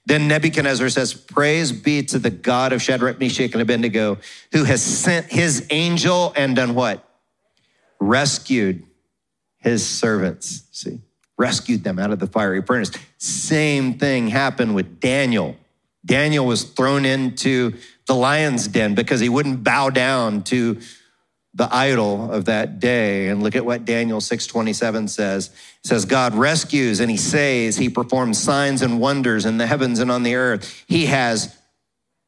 Then 0.05 0.27
Nebuchadnezzar 0.27 0.89
says, 0.89 1.13
Praise 1.13 1.71
be 1.71 2.03
to 2.03 2.19
the 2.19 2.29
God 2.29 2.73
of 2.73 2.81
Shadrach, 2.81 3.17
Meshach, 3.17 3.53
and 3.53 3.61
Abednego, 3.61 4.17
who 4.51 4.65
has 4.65 4.83
sent 4.83 5.27
his 5.27 5.65
angel 5.69 6.33
and 6.35 6.53
done 6.53 6.75
what? 6.75 7.07
Rescued 8.01 8.83
his 9.59 9.87
servants. 9.87 10.63
See, 10.71 10.99
rescued 11.37 11.85
them 11.85 11.97
out 11.97 12.11
of 12.11 12.19
the 12.19 12.27
fiery 12.27 12.61
furnace. 12.61 12.91
Same 13.17 13.97
thing 13.97 14.27
happened 14.27 14.75
with 14.75 14.99
Daniel. 14.99 15.55
Daniel 16.05 16.45
was 16.45 16.63
thrown 16.63 17.05
into 17.05 17.74
the 18.07 18.15
lion's 18.15 18.67
den 18.67 18.95
because 18.95 19.19
he 19.19 19.29
wouldn't 19.29 19.63
bow 19.63 19.89
down 19.89 20.43
to 20.43 20.79
the 21.55 21.74
idol 21.74 22.31
of 22.31 22.45
that 22.45 22.79
day. 22.79 23.27
And 23.27 23.43
look 23.43 23.55
at 23.55 23.65
what 23.65 23.86
Daniel 23.86 24.19
6:27 24.19 25.07
says. 25.07 25.48
It 25.83 25.88
says 25.88 26.05
God 26.05 26.33
rescues 26.33 27.00
and 27.00 27.12
he 27.12 27.17
saves, 27.17 27.77
he 27.77 27.89
performs 27.89 28.39
signs 28.39 28.81
and 28.81 29.00
wonders 29.00 29.45
in 29.45 29.57
the 29.57 29.67
heavens 29.67 30.00
and 30.00 30.12
on 30.12 30.24
the 30.24 30.36
earth. 30.36 30.83
He 30.88 31.05
has 31.05 31.55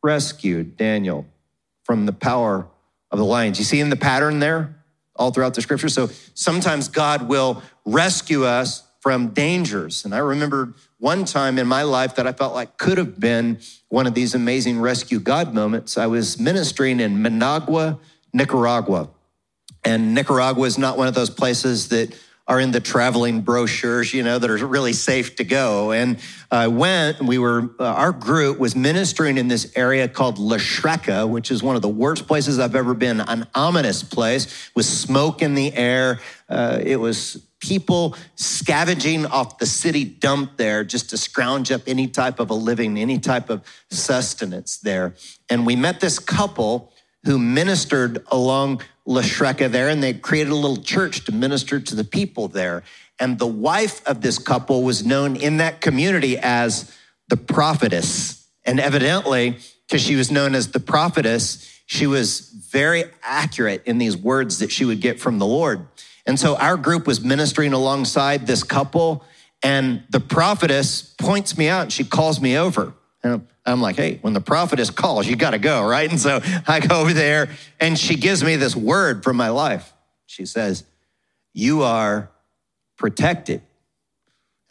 rescued 0.04 0.78
Daniel 0.78 1.26
from 1.84 2.06
the 2.06 2.14
power 2.14 2.68
of 3.12 3.18
the 3.18 3.26
lions. 3.26 3.58
You 3.58 3.66
see 3.66 3.80
in 3.80 3.90
the 3.90 3.96
pattern 3.96 4.40
there 4.40 4.76
all 5.16 5.32
throughout 5.32 5.56
the 5.56 5.62
scripture. 5.62 5.90
So 5.90 6.10
sometimes 6.34 6.88
God 6.88 7.28
will 7.28 7.64
rescue 7.86 8.44
us 8.44 8.84
from 9.00 9.30
dangers. 9.30 10.06
And 10.06 10.14
I 10.14 10.20
remember 10.20 10.74
one 11.06 11.24
time 11.24 11.60
in 11.60 11.68
my 11.68 11.84
life 11.84 12.16
that 12.16 12.26
I 12.26 12.32
felt 12.32 12.56
like 12.56 12.80
could 12.80 12.98
have 12.98 13.20
been 13.20 13.60
one 13.90 14.08
of 14.08 14.16
these 14.16 14.34
amazing 14.34 14.80
rescue 14.80 15.20
God 15.20 15.54
moments. 15.54 16.00
I 16.00 16.08
was 16.08 16.40
ministering 16.40 17.00
in 17.00 17.22
Managua, 17.22 18.00
Nicaragua. 18.34 19.10
And 19.84 20.16
Nicaragua 20.16 20.66
is 20.66 20.80
not 20.80 20.98
one 20.98 21.08
of 21.08 21.14
those 21.14 21.30
places 21.30 21.90
that 21.90 22.20
are 22.48 22.60
in 22.60 22.72
the 22.72 22.80
traveling 22.80 23.42
brochures, 23.42 24.16
you 24.16 24.24
know, 24.24 24.40
that 24.40 24.50
are 24.50 24.58
really 24.66 24.94
safe 24.94 25.36
to 25.36 25.44
go. 25.44 25.92
And 25.92 26.18
I 26.50 26.70
went, 26.70 27.22
we 27.22 27.38
were, 27.38 27.70
uh, 27.80 27.84
our 27.84 28.12
group 28.12 28.58
was 28.58 28.76
ministering 28.76 29.38
in 29.38 29.48
this 29.48 29.72
area 29.76 30.08
called 30.08 30.40
La 30.40 30.58
Chureca, 30.58 31.30
which 31.30 31.52
is 31.52 31.62
one 31.62 31.76
of 31.76 31.84
the 31.84 31.90
worst 31.90 32.26
places 32.26 32.58
I've 32.58 32.76
ever 32.76 32.96
been, 32.96 33.22
an 33.22 33.46
ominous 33.54 34.02
place 34.02 34.72
with 34.76 34.88
smoke 34.88 35.44
in 35.44 35.54
the 35.54 35.72
air. 35.76 36.20
Uh, 36.50 36.80
it 36.82 36.96
was 36.96 37.46
people 37.68 38.16
scavenging 38.36 39.26
off 39.26 39.58
the 39.58 39.66
city 39.66 40.06
dump 40.06 40.58
there 40.58 40.84
just 40.84 41.10
to 41.10 41.18
scrounge 41.18 41.72
up 41.72 41.82
any 41.88 42.08
type 42.08 42.40
of 42.40 42.50
a 42.50 42.54
living, 42.54 42.98
any 42.98 43.20
type 43.20 43.50
of 43.50 43.64
sustenance 43.90 44.78
there. 44.78 45.16
And 45.50 45.66
we 45.66 45.76
met 45.76 46.00
this 46.00 46.20
couple 46.20 46.92
who 47.26 47.40
ministered 47.40 48.24
along 48.28 48.82
La 49.06 49.22
Chureca 49.22 49.70
there, 49.70 49.90
and 49.90 50.02
they 50.02 50.14
created 50.14 50.52
a 50.52 50.56
little 50.56 50.82
church 50.84 51.26
to 51.26 51.32
minister 51.32 51.80
to 51.80 51.96
the 51.96 52.04
people 52.04 52.48
there. 52.48 52.84
And 53.20 53.40
the 53.40 53.48
wife 53.48 54.06
of 54.08 54.22
this 54.22 54.38
couple 54.38 54.84
was 54.84 55.06
known 55.06 55.36
in 55.36 55.58
that 55.58 55.82
community 55.82 56.38
as 56.38 56.96
the 57.30 57.38
prophetess. 57.38 58.48
And 58.64 58.80
evidently, 58.80 59.58
because 59.88 60.02
she 60.02 60.16
was 60.16 60.32
known 60.32 60.56
as 60.56 60.72
the 60.72 60.80
prophetess, 60.80 61.82
she 61.86 62.08
was 62.08 62.50
very 62.72 63.06
accurate 63.24 63.84
in 63.86 63.98
these 64.00 64.18
words 64.18 64.60
that 64.60 64.72
she 64.72 64.86
would 64.86 65.02
get 65.02 65.20
from 65.20 65.40
the 65.40 65.46
Lord. 65.46 65.88
And 66.26 66.40
so 66.40 66.56
our 66.56 66.78
group 66.78 67.08
was 67.08 67.22
ministering 67.22 67.74
alongside 67.74 68.48
this 68.48 68.64
couple, 68.64 69.24
and 69.64 70.04
the 70.10 70.20
prophetess 70.20 71.02
points 71.02 71.58
me 71.58 71.68
out 71.68 71.84
and 71.84 71.94
she 71.94 72.04
calls 72.04 72.42
me 72.42 72.58
over. 72.58 72.94
And 73.24 73.48
I'm 73.66 73.82
like, 73.82 73.96
hey, 73.96 74.20
when 74.22 74.34
the 74.34 74.42
prophetess 74.42 74.92
calls, 74.92 75.28
you 75.28 75.36
got 75.36 75.52
to 75.52 75.58
go, 75.58 75.84
right? 75.84 76.10
And 76.10 76.20
so 76.20 76.40
I 76.68 76.80
go 76.80 77.02
over 77.02 77.14
there 77.14 77.50
and 77.80 77.98
she 77.98 78.16
gives 78.16 78.44
me 78.44 78.56
this 78.56 78.76
word 78.76 79.24
from 79.24 79.38
my 79.38 79.50
life. 79.50 79.94
She 80.28 80.46
says, 80.46 80.84
You 81.54 81.84
are 81.84 82.30
protected. 82.98 83.62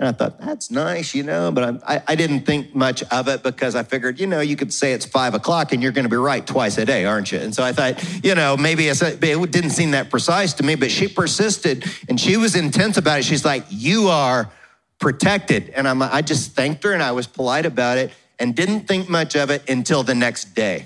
And 0.04 0.14
I 0.14 0.18
thought, 0.18 0.38
that's 0.38 0.70
nice, 0.70 1.14
you 1.14 1.23
know, 1.23 1.50
but 1.50 1.82
I, 1.82 2.02
I 2.06 2.14
didn't 2.14 2.40
think 2.40 2.75
much 2.75 3.02
of 3.04 3.26
it 3.26 3.42
because 3.42 3.75
I 3.75 3.84
figured, 3.84 4.20
you 4.20 4.26
know, 4.26 4.40
you 4.40 4.54
could 4.54 4.70
say 4.70 4.92
it's 4.92 5.06
five 5.06 5.32
o'clock 5.32 5.73
and 5.73 5.82
you're 5.82 5.92
going 5.92 6.04
to 6.04 6.11
be 6.11 6.18
right 6.18 6.46
twice 6.46 6.76
a 6.76 6.84
day, 6.84 7.06
aren't 7.06 7.32
you? 7.32 7.38
And 7.38 7.54
so 7.54 7.62
I 7.62 7.73
thought, 7.73 8.23
you 8.23 8.34
know, 8.34 8.54
maybe 8.54 8.88
it 8.88 9.00
didn't 9.00 9.70
seem 9.70 9.92
that 9.92 10.11
precise 10.11 10.52
to 10.54 10.62
me, 10.62 10.75
but 10.75 10.90
she 10.90 11.08
persisted 11.08 11.87
and 12.06 12.20
she 12.20 12.37
was 12.37 12.54
intense 12.54 12.99
about 12.99 13.20
it. 13.20 13.25
She's 13.25 13.46
like, 13.46 13.64
You 13.70 14.08
are 14.08 14.50
protected. 14.99 15.70
And 15.70 15.88
I'm, 15.88 16.02
I 16.02 16.20
just 16.20 16.52
thanked 16.52 16.84
her 16.84 16.92
and 16.92 17.02
I 17.02 17.12
was 17.12 17.26
polite 17.26 17.64
about 17.64 17.96
it 17.96 18.12
and 18.38 18.54
didn't 18.54 18.87
think 18.87 19.08
much 19.08 19.34
of 19.37 19.49
it 19.49 19.70
until 19.70 20.02
the 20.02 20.14
next 20.14 20.54
day. 20.54 20.84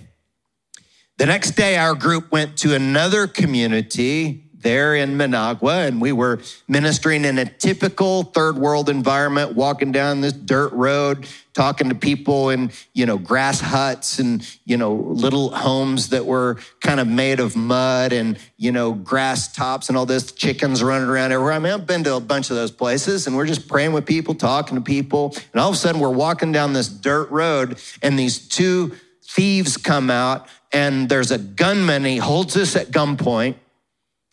The 1.17 1.27
next 1.27 1.57
day, 1.57 1.77
our 1.77 1.97
group 1.97 2.31
went 2.31 2.57
to 2.59 2.77
another 2.77 3.27
community 3.27 4.48
there 4.61 4.95
in 4.95 5.17
Managua, 5.17 5.87
and 5.87 6.01
we 6.01 6.13
were 6.13 6.41
ministering 6.67 7.25
in 7.25 7.39
a 7.39 7.45
typical 7.45 8.25
third 8.25 8.59
world 8.59 8.89
environment, 8.89 9.55
walking 9.55 9.93
down 9.93 10.21
this 10.21 10.33
dirt 10.33 10.73
road, 10.73 11.29
talking 11.55 11.89
to 11.89 11.95
people 11.95 12.51
in, 12.51 12.71
you 12.93 13.07
know, 13.07 13.19
grass 13.19 13.61
huts 13.61 14.19
and, 14.19 14.49
you 14.65 14.77
know, 14.77 14.95
little 14.95 15.51
homes 15.51 16.09
that 16.09 16.27
were 16.27 16.57
kind 16.81 16.99
of 16.99 17.07
made 17.07 17.41
of 17.41 17.57
mud 17.57 18.13
and, 18.13 18.39
you 18.57 18.73
know, 18.73 18.93
grass 18.93 19.53
tops 19.53 19.89
and 19.89 19.97
all 19.97 20.07
this, 20.07 20.33
chickens 20.33 20.83
running 20.83 21.09
around 21.09 21.33
everywhere. 21.33 21.53
I 21.53 21.59
mean, 21.59 21.73
I've 21.73 21.87
been 21.87 22.05
to 22.05 22.17
a 22.17 22.21
bunch 22.21 22.51
of 22.51 22.57
those 22.57 22.71
places 22.71 23.27
and 23.27 23.37
we're 23.37 23.47
just 23.47 23.69
praying 23.69 23.93
with 23.93 24.07
people, 24.07 24.35
talking 24.35 24.77
to 24.77 24.81
people. 24.81 25.35
And 25.53 25.61
all 25.61 25.69
of 25.69 25.75
a 25.75 25.79
sudden 25.79 26.01
we're 26.01 26.11
walking 26.11 26.53
down 26.53 26.73
this 26.73 26.89
dirt 26.89 27.31
road 27.31 27.79
and 28.03 28.19
these 28.19 28.47
two 28.47 28.95
thieves 29.23 29.77
come 29.77 30.11
out 30.11 30.49
and 30.73 31.09
there's 31.09 31.31
a 31.31 31.39
gunman. 31.39 32.05
He 32.05 32.19
holds 32.19 32.57
us 32.57 32.77
at 32.77 32.91
gunpoint 32.91 33.57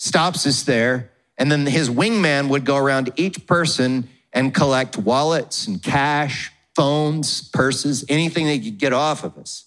stops 0.05 0.45
us 0.45 0.63
there. 0.63 1.11
And 1.37 1.51
then 1.51 1.65
his 1.65 1.89
wingman 1.89 2.47
would 2.49 2.63
go 2.63 2.77
around 2.77 3.11
each 3.17 3.45
person 3.45 4.07
and 4.31 4.53
collect 4.53 4.97
wallets 4.97 5.67
and 5.67 5.81
cash, 5.81 6.51
phones, 6.75 7.49
purses, 7.49 8.05
anything 8.07 8.45
they 8.45 8.59
could 8.59 8.77
get 8.77 8.93
off 8.93 9.23
of 9.23 9.37
us. 9.37 9.65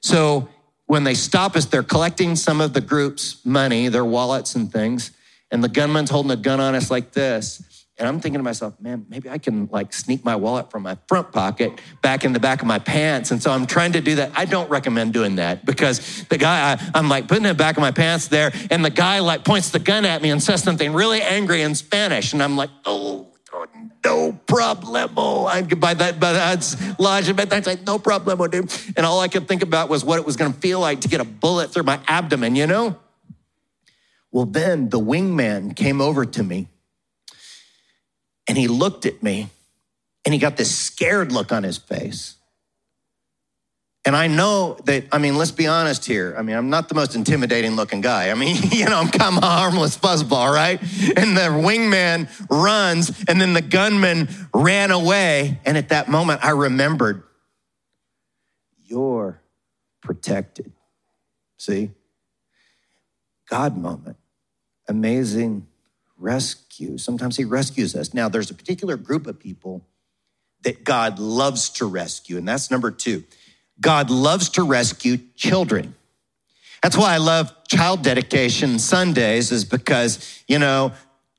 So 0.00 0.48
when 0.86 1.04
they 1.04 1.14
stop 1.14 1.56
us, 1.56 1.66
they're 1.66 1.82
collecting 1.82 2.36
some 2.36 2.60
of 2.60 2.72
the 2.72 2.80
group's 2.80 3.44
money, 3.44 3.88
their 3.88 4.04
wallets 4.04 4.54
and 4.54 4.72
things. 4.72 5.10
And 5.50 5.62
the 5.62 5.68
gunman's 5.68 6.10
holding 6.10 6.30
a 6.30 6.36
gun 6.36 6.60
on 6.60 6.74
us 6.74 6.90
like 6.90 7.12
this. 7.12 7.62
And 7.96 8.08
I'm 8.08 8.18
thinking 8.18 8.40
to 8.40 8.42
myself, 8.42 8.80
man, 8.80 9.06
maybe 9.08 9.30
I 9.30 9.38
can 9.38 9.68
like 9.70 9.92
sneak 9.92 10.24
my 10.24 10.34
wallet 10.34 10.68
from 10.68 10.82
my 10.82 10.98
front 11.06 11.30
pocket 11.30 11.80
back 12.02 12.24
in 12.24 12.32
the 12.32 12.40
back 12.40 12.60
of 12.60 12.66
my 12.66 12.80
pants. 12.80 13.30
And 13.30 13.40
so 13.40 13.52
I'm 13.52 13.66
trying 13.66 13.92
to 13.92 14.00
do 14.00 14.16
that. 14.16 14.32
I 14.34 14.46
don't 14.46 14.68
recommend 14.68 15.12
doing 15.12 15.36
that 15.36 15.64
because 15.64 16.24
the 16.24 16.36
guy, 16.36 16.72
I, 16.72 16.98
am 16.98 17.08
like 17.08 17.28
putting 17.28 17.44
it 17.44 17.56
back 17.56 17.76
of 17.76 17.82
my 17.82 17.92
pants 17.92 18.26
there. 18.26 18.52
And 18.68 18.84
the 18.84 18.90
guy 18.90 19.20
like 19.20 19.44
points 19.44 19.70
the 19.70 19.78
gun 19.78 20.04
at 20.04 20.22
me 20.22 20.30
and 20.30 20.42
says 20.42 20.60
something 20.60 20.92
really 20.92 21.22
angry 21.22 21.62
in 21.62 21.76
Spanish. 21.76 22.32
And 22.32 22.42
I'm 22.42 22.56
like, 22.56 22.70
oh, 22.84 23.28
no 24.04 24.32
problemo. 24.46 25.46
I, 25.46 25.62
by 25.62 25.94
that, 25.94 26.18
by 26.18 26.32
that's 26.32 26.98
logic, 26.98 27.36
but 27.36 27.48
that's 27.48 27.68
like, 27.68 27.86
no 27.86 28.00
problemo, 28.00 28.50
dude. 28.50 28.72
And 28.96 29.06
all 29.06 29.20
I 29.20 29.28
could 29.28 29.46
think 29.46 29.62
about 29.62 29.88
was 29.88 30.04
what 30.04 30.18
it 30.18 30.26
was 30.26 30.36
going 30.36 30.52
to 30.52 30.58
feel 30.58 30.80
like 30.80 31.02
to 31.02 31.08
get 31.08 31.20
a 31.20 31.24
bullet 31.24 31.72
through 31.72 31.84
my 31.84 32.00
abdomen, 32.08 32.56
you 32.56 32.66
know? 32.66 32.98
Well, 34.32 34.46
then 34.46 34.88
the 34.88 34.98
wingman 34.98 35.76
came 35.76 36.00
over 36.00 36.24
to 36.24 36.42
me 36.42 36.68
and 38.48 38.58
he 38.58 38.68
looked 38.68 39.06
at 39.06 39.22
me 39.22 39.48
and 40.24 40.32
he 40.32 40.40
got 40.40 40.56
this 40.56 40.74
scared 40.74 41.32
look 41.32 41.52
on 41.52 41.62
his 41.62 41.78
face. 41.78 42.36
And 44.06 44.14
I 44.14 44.26
know 44.26 44.76
that, 44.84 45.06
I 45.12 45.18
mean, 45.18 45.38
let's 45.38 45.50
be 45.50 45.66
honest 45.66 46.04
here. 46.04 46.34
I 46.36 46.42
mean, 46.42 46.56
I'm 46.56 46.68
not 46.68 46.90
the 46.90 46.94
most 46.94 47.14
intimidating 47.14 47.74
looking 47.74 48.02
guy. 48.02 48.30
I 48.30 48.34
mean, 48.34 48.56
you 48.70 48.84
know, 48.84 48.98
I'm 48.98 49.08
kind 49.08 49.38
of 49.38 49.42
a 49.42 49.46
harmless 49.46 49.96
fuzzball, 49.96 50.52
right? 50.52 50.78
And 50.80 51.36
the 51.36 51.48
wingman 51.50 52.28
runs, 52.50 53.24
and 53.26 53.40
then 53.40 53.54
the 53.54 53.62
gunman 53.62 54.28
ran 54.52 54.90
away. 54.90 55.58
And 55.64 55.78
at 55.78 55.88
that 55.88 56.08
moment, 56.08 56.44
I 56.44 56.50
remembered, 56.50 57.22
you're 58.84 59.40
protected. 60.02 60.70
See? 61.56 61.90
God 63.48 63.78
moment. 63.78 64.16
Amazing 64.86 65.66
rescue. 66.24 66.98
Sometimes 66.98 67.36
he 67.36 67.44
rescues 67.44 67.94
us. 67.94 68.14
Now, 68.14 68.28
there's 68.28 68.50
a 68.50 68.54
particular 68.54 68.96
group 68.96 69.26
of 69.26 69.38
people 69.38 69.86
that 70.62 70.82
God 70.82 71.18
loves 71.18 71.68
to 71.70 71.86
rescue, 71.86 72.38
and 72.38 72.48
that's 72.48 72.70
number 72.70 72.90
two. 72.90 73.22
God 73.80 74.10
loves 74.10 74.48
to 74.50 74.62
rescue 74.62 75.18
children. 75.36 75.94
That's 76.82 76.96
why 76.96 77.14
I 77.14 77.18
love 77.18 77.52
child 77.68 78.02
dedication 78.02 78.78
Sundays, 78.78 79.52
is 79.52 79.64
because, 79.64 80.42
you 80.48 80.58
know, 80.58 80.92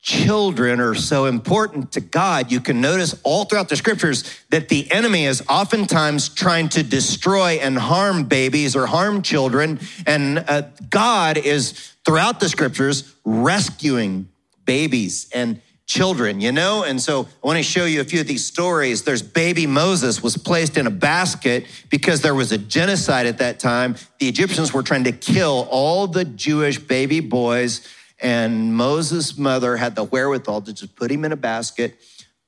children 0.05 0.79
are 0.79 0.93
so 0.93 1.25
important 1.25 1.91
to 1.93 1.99
God, 1.99 2.51
you 2.51 2.61
can 2.61 2.79
notice 2.79 3.19
all 3.23 3.45
throughout 3.45 3.69
the 3.69 3.75
scriptures 3.75 4.23
that 4.51 4.69
the 4.69 4.89
enemy 4.91 5.25
is 5.25 5.43
oftentimes 5.49 6.29
trying 6.29 6.69
to 6.69 6.83
destroy 6.83 7.53
and 7.53 7.75
harm 7.75 8.25
babies 8.25 8.75
or 8.75 8.85
harm 8.85 9.23
children. 9.23 9.79
And 10.05 10.45
uh, 10.47 10.63
God 10.91 11.39
is 11.39 11.71
throughout 12.05 12.39
the 12.39 12.49
scriptures 12.49 13.15
rescuing 13.25 14.29
babies 14.65 15.29
and 15.33 15.61
children, 15.85 16.41
you 16.41 16.51
know? 16.51 16.83
And 16.83 16.99
so 16.99 17.27
I 17.43 17.47
want 17.47 17.57
to 17.57 17.63
show 17.63 17.85
you 17.85 18.01
a 18.01 18.03
few 18.03 18.19
of 18.19 18.27
these 18.27 18.45
stories. 18.45 19.03
There's 19.03 19.21
baby 19.21 19.67
Moses 19.67 20.23
was 20.23 20.35
placed 20.35 20.77
in 20.77 20.87
a 20.87 20.91
basket 20.91 21.65
because 21.89 22.21
there 22.21 22.33
was 22.33 22.51
a 22.51 22.57
genocide 22.57 23.27
at 23.27 23.37
that 23.37 23.59
time. 23.59 23.95
The 24.19 24.27
Egyptians 24.27 24.73
were 24.73 24.83
trying 24.83 25.03
to 25.03 25.11
kill 25.11 25.67
all 25.69 26.07
the 26.07 26.25
Jewish 26.25 26.79
baby 26.79 27.19
boys 27.19 27.87
and 28.19 28.75
Moses' 28.75 29.37
mother 29.37 29.77
had 29.77 29.95
the 29.95 30.03
wherewithal 30.03 30.61
to 30.63 30.73
just 30.73 30.95
put 30.95 31.11
him 31.11 31.25
in 31.25 31.31
a 31.31 31.37
basket, 31.37 31.97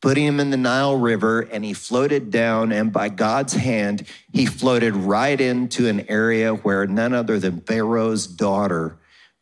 put 0.02 0.18
him 0.18 0.40
in 0.40 0.50
the 0.50 0.58
Nile 0.58 0.96
River, 0.96 1.42
and 1.42 1.64
he 1.66 1.74
floated 1.74 2.32
down. 2.32 2.72
And 2.72 2.92
by 2.94 3.10
God's 3.10 3.54
hand, 3.54 4.08
he 4.32 4.46
floated 4.46 4.96
right 4.96 5.40
into 5.40 5.88
an 5.88 6.10
area 6.10 6.54
where 6.54 6.88
none 6.88 7.14
other 7.14 7.40
than 7.40 7.62
Pharaoh's 7.62 8.28
daughter 8.28 8.98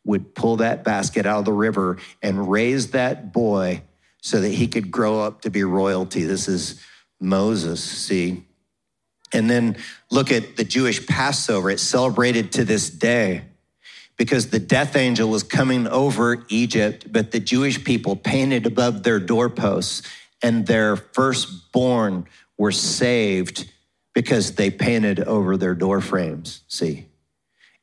would 0.06 0.34
pull 0.34 0.56
that 0.56 0.84
basket 0.84 1.26
out 1.26 1.40
of 1.40 1.44
the 1.44 1.52
river 1.52 1.98
and 2.22 2.50
raise 2.50 2.92
that 2.92 3.32
boy 3.32 3.82
so 4.22 4.40
that 4.40 4.50
he 4.50 4.66
could 4.66 4.90
grow 4.90 5.20
up 5.20 5.42
to 5.42 5.50
be 5.50 5.62
royalty. 5.64 6.24
This 6.24 6.48
is 6.48 6.80
Moses, 7.20 7.82
see? 7.82 8.44
And 9.32 9.50
then 9.50 9.76
look 10.10 10.32
at 10.32 10.56
the 10.56 10.64
Jewish 10.64 11.06
Passover. 11.06 11.70
It's 11.70 11.82
celebrated 11.82 12.52
to 12.52 12.64
this 12.64 12.88
day 12.88 13.42
because 14.16 14.48
the 14.48 14.58
death 14.58 14.96
angel 14.96 15.28
was 15.28 15.42
coming 15.42 15.86
over 15.86 16.44
Egypt, 16.48 17.12
but 17.12 17.32
the 17.32 17.40
Jewish 17.40 17.84
people 17.84 18.16
painted 18.16 18.64
above 18.64 19.02
their 19.02 19.20
doorposts, 19.20 20.02
and 20.42 20.66
their 20.66 20.96
firstborn 20.96 22.26
were 22.56 22.72
saved 22.72 23.70
because 24.14 24.54
they 24.54 24.70
painted 24.70 25.20
over 25.20 25.56
their 25.56 25.74
doorframes. 25.74 26.62
See? 26.68 27.06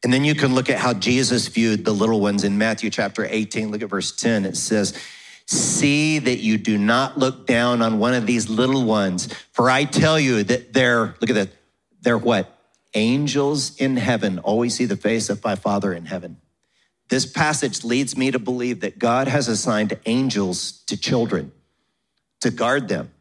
And 0.04 0.12
then 0.12 0.26
you 0.26 0.36
can 0.36 0.54
look 0.54 0.70
at 0.70 0.80
how 0.80 0.94
Jesus 0.94 1.48
viewed 1.48 1.86
the 1.86 1.94
little 1.94 2.20
ones 2.20 2.44
in 2.44 2.58
Matthew 2.58 2.90
chapter 2.90 3.26
18. 3.30 3.72
Look 3.72 3.82
at 3.82 3.90
verse 3.90 4.12
10. 4.12 4.46
It 4.46 4.58
says, 4.58 4.98
See 5.46 6.20
that 6.20 6.40
you 6.40 6.58
do 6.58 6.78
not 6.78 7.18
look 7.18 7.48
down 7.48 7.82
on 7.82 8.00
one 8.00 8.14
of 8.14 8.26
these 8.26 8.50
little 8.50 8.86
ones, 8.86 9.34
for 9.52 9.70
I 9.70 9.86
tell 9.86 10.20
you 10.20 10.44
that 10.44 10.74
they're, 10.74 11.16
look 11.20 11.30
at 11.30 11.36
that, 11.36 11.50
they're 12.02 12.18
what? 12.18 12.54
angels 12.94 13.76
in 13.78 13.98
heaven 13.98 14.40
always 14.40 14.76
see 14.76 14.86
the 14.86 14.98
face 14.98 15.30
of 15.30 15.44
my 15.44 15.56
Father 15.56 15.94
in 15.94 16.06
heaven. 16.06 16.38
This 17.10 17.26
passage 17.26 17.84
leads 17.84 18.18
me 18.18 18.32
to 18.32 18.40
believe 18.40 18.80
that 18.82 18.98
God 18.98 19.28
has 19.28 19.48
assigned 19.48 20.00
angels 20.06 20.84
to 20.88 20.98
children 20.98 21.52
to 22.42 22.50
guard 22.50 22.88
them. 22.88 23.12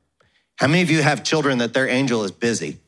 How 0.56 0.66
many 0.66 0.82
of 0.82 0.90
you 0.90 1.02
have 1.02 1.24
children 1.24 1.58
that 1.58 1.74
their 1.74 1.88
angel 1.88 2.24
is 2.24 2.30
busy? 2.30 2.78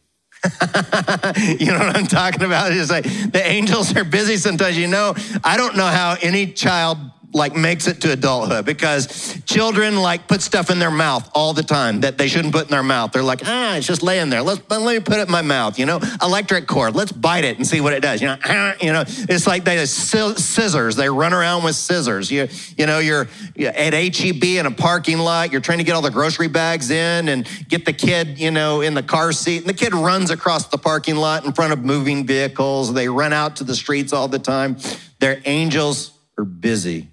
you 1.58 1.66
know 1.66 1.78
what 1.78 1.96
I'm 1.96 2.06
talking 2.06 2.42
about? 2.42 2.72
It's 2.72 2.90
like 2.90 3.04
the 3.04 3.42
angels 3.44 3.96
are 3.96 4.04
busy 4.04 4.36
sometimes. 4.36 4.76
You 4.76 4.88
know, 4.88 5.14
I 5.42 5.56
don't 5.56 5.76
know 5.76 5.86
how 5.86 6.16
any 6.20 6.52
child 6.52 6.98
like 7.34 7.56
makes 7.56 7.88
it 7.88 8.00
to 8.02 8.12
adulthood 8.12 8.64
because 8.64 9.42
children 9.44 9.96
like 9.96 10.28
put 10.28 10.40
stuff 10.40 10.70
in 10.70 10.78
their 10.78 10.90
mouth 10.90 11.28
all 11.34 11.52
the 11.52 11.64
time 11.64 12.00
that 12.00 12.16
they 12.16 12.28
shouldn't 12.28 12.54
put 12.54 12.66
in 12.66 12.70
their 12.70 12.84
mouth. 12.84 13.10
They're 13.10 13.24
like, 13.24 13.40
ah, 13.44 13.76
it's 13.76 13.86
just 13.86 14.04
laying 14.04 14.30
there. 14.30 14.40
Let's 14.40 14.62
let 14.70 14.82
me 14.82 15.00
put 15.00 15.18
it 15.18 15.26
in 15.26 15.32
my 15.32 15.42
mouth. 15.42 15.78
You 15.78 15.86
know, 15.86 16.00
electric 16.22 16.68
cord. 16.68 16.94
Let's 16.94 17.10
bite 17.10 17.44
it 17.44 17.56
and 17.56 17.66
see 17.66 17.80
what 17.80 17.92
it 17.92 18.00
does. 18.00 18.20
You 18.20 18.28
know, 18.28 18.36
ah, 18.44 18.74
you 18.80 18.92
know, 18.92 19.02
it's 19.06 19.48
like 19.48 19.64
they 19.64 19.84
scissors. 19.84 20.94
They 20.94 21.08
run 21.08 21.32
around 21.32 21.64
with 21.64 21.74
scissors. 21.74 22.30
You 22.30 22.48
you 22.78 22.86
know, 22.86 23.00
you're 23.00 23.26
at 23.58 23.92
HEB 23.92 24.44
in 24.44 24.66
a 24.66 24.70
parking 24.70 25.18
lot. 25.18 25.50
You're 25.50 25.60
trying 25.60 25.78
to 25.78 25.84
get 25.84 25.96
all 25.96 26.02
the 26.02 26.12
grocery 26.12 26.48
bags 26.48 26.90
in 26.90 27.28
and 27.28 27.48
get 27.68 27.84
the 27.84 27.92
kid, 27.92 28.38
you 28.38 28.52
know, 28.52 28.80
in 28.80 28.94
the 28.94 29.02
car 29.02 29.32
seat, 29.32 29.58
and 29.58 29.68
the 29.68 29.74
kid 29.74 29.92
runs 29.92 30.30
across 30.30 30.68
the 30.68 30.78
parking 30.78 31.16
lot 31.16 31.44
in 31.44 31.52
front 31.52 31.72
of 31.72 31.84
moving 31.84 32.26
vehicles. 32.26 32.94
They 32.94 33.08
run 33.08 33.32
out 33.32 33.56
to 33.56 33.64
the 33.64 33.74
streets 33.74 34.12
all 34.12 34.28
the 34.28 34.38
time. 34.38 34.76
Their 35.18 35.40
angels 35.44 36.12
are 36.38 36.44
busy 36.44 37.08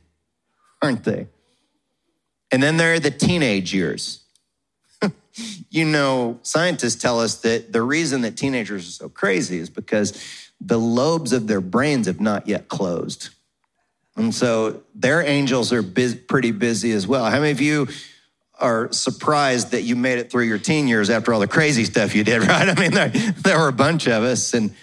aren't 0.81 1.03
they? 1.03 1.27
And 2.51 2.61
then 2.61 2.77
there 2.77 2.93
are 2.93 2.99
the 2.99 3.11
teenage 3.11 3.73
years. 3.73 4.23
you 5.69 5.85
know, 5.85 6.39
scientists 6.43 7.01
tell 7.01 7.19
us 7.19 7.35
that 7.41 7.71
the 7.71 7.81
reason 7.81 8.21
that 8.21 8.35
teenagers 8.35 8.87
are 8.87 8.91
so 8.91 9.09
crazy 9.09 9.57
is 9.57 9.69
because 9.69 10.21
the 10.59 10.77
lobes 10.77 11.33
of 11.33 11.47
their 11.47 11.61
brains 11.61 12.07
have 12.07 12.19
not 12.19 12.47
yet 12.47 12.67
closed. 12.67 13.29
And 14.17 14.35
so 14.35 14.83
their 14.93 15.21
angels 15.21 15.71
are 15.71 15.81
pretty 15.81 16.51
busy 16.51 16.91
as 16.91 17.07
well. 17.07 17.25
How 17.25 17.39
many 17.39 17.51
of 17.51 17.61
you 17.61 17.87
are 18.59 18.91
surprised 18.91 19.71
that 19.71 19.81
you 19.81 19.95
made 19.95 20.19
it 20.19 20.29
through 20.29 20.43
your 20.43 20.59
teen 20.59 20.87
years 20.87 21.09
after 21.09 21.33
all 21.33 21.39
the 21.39 21.47
crazy 21.47 21.85
stuff 21.85 22.13
you 22.13 22.23
did, 22.23 22.41
right? 22.47 22.69
I 22.69 22.79
mean, 22.79 22.91
there, 22.91 23.09
there 23.09 23.57
were 23.57 23.69
a 23.69 23.73
bunch 23.73 24.07
of 24.07 24.23
us. 24.23 24.53
And, 24.53 24.75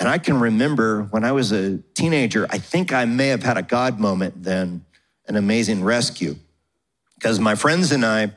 and 0.00 0.08
I 0.08 0.18
can 0.18 0.40
remember 0.40 1.02
when 1.02 1.22
I 1.22 1.32
was 1.32 1.52
a 1.52 1.78
teenager, 1.94 2.46
I 2.50 2.58
think 2.58 2.92
I 2.92 3.04
may 3.04 3.28
have 3.28 3.42
had 3.42 3.58
a 3.58 3.62
God 3.62 4.00
moment 4.00 4.42
then 4.42 4.84
an 5.26 5.36
amazing 5.36 5.82
rescue. 5.84 6.36
Because 7.14 7.40
my 7.40 7.54
friends 7.54 7.92
and 7.92 8.04
I, 8.04 8.32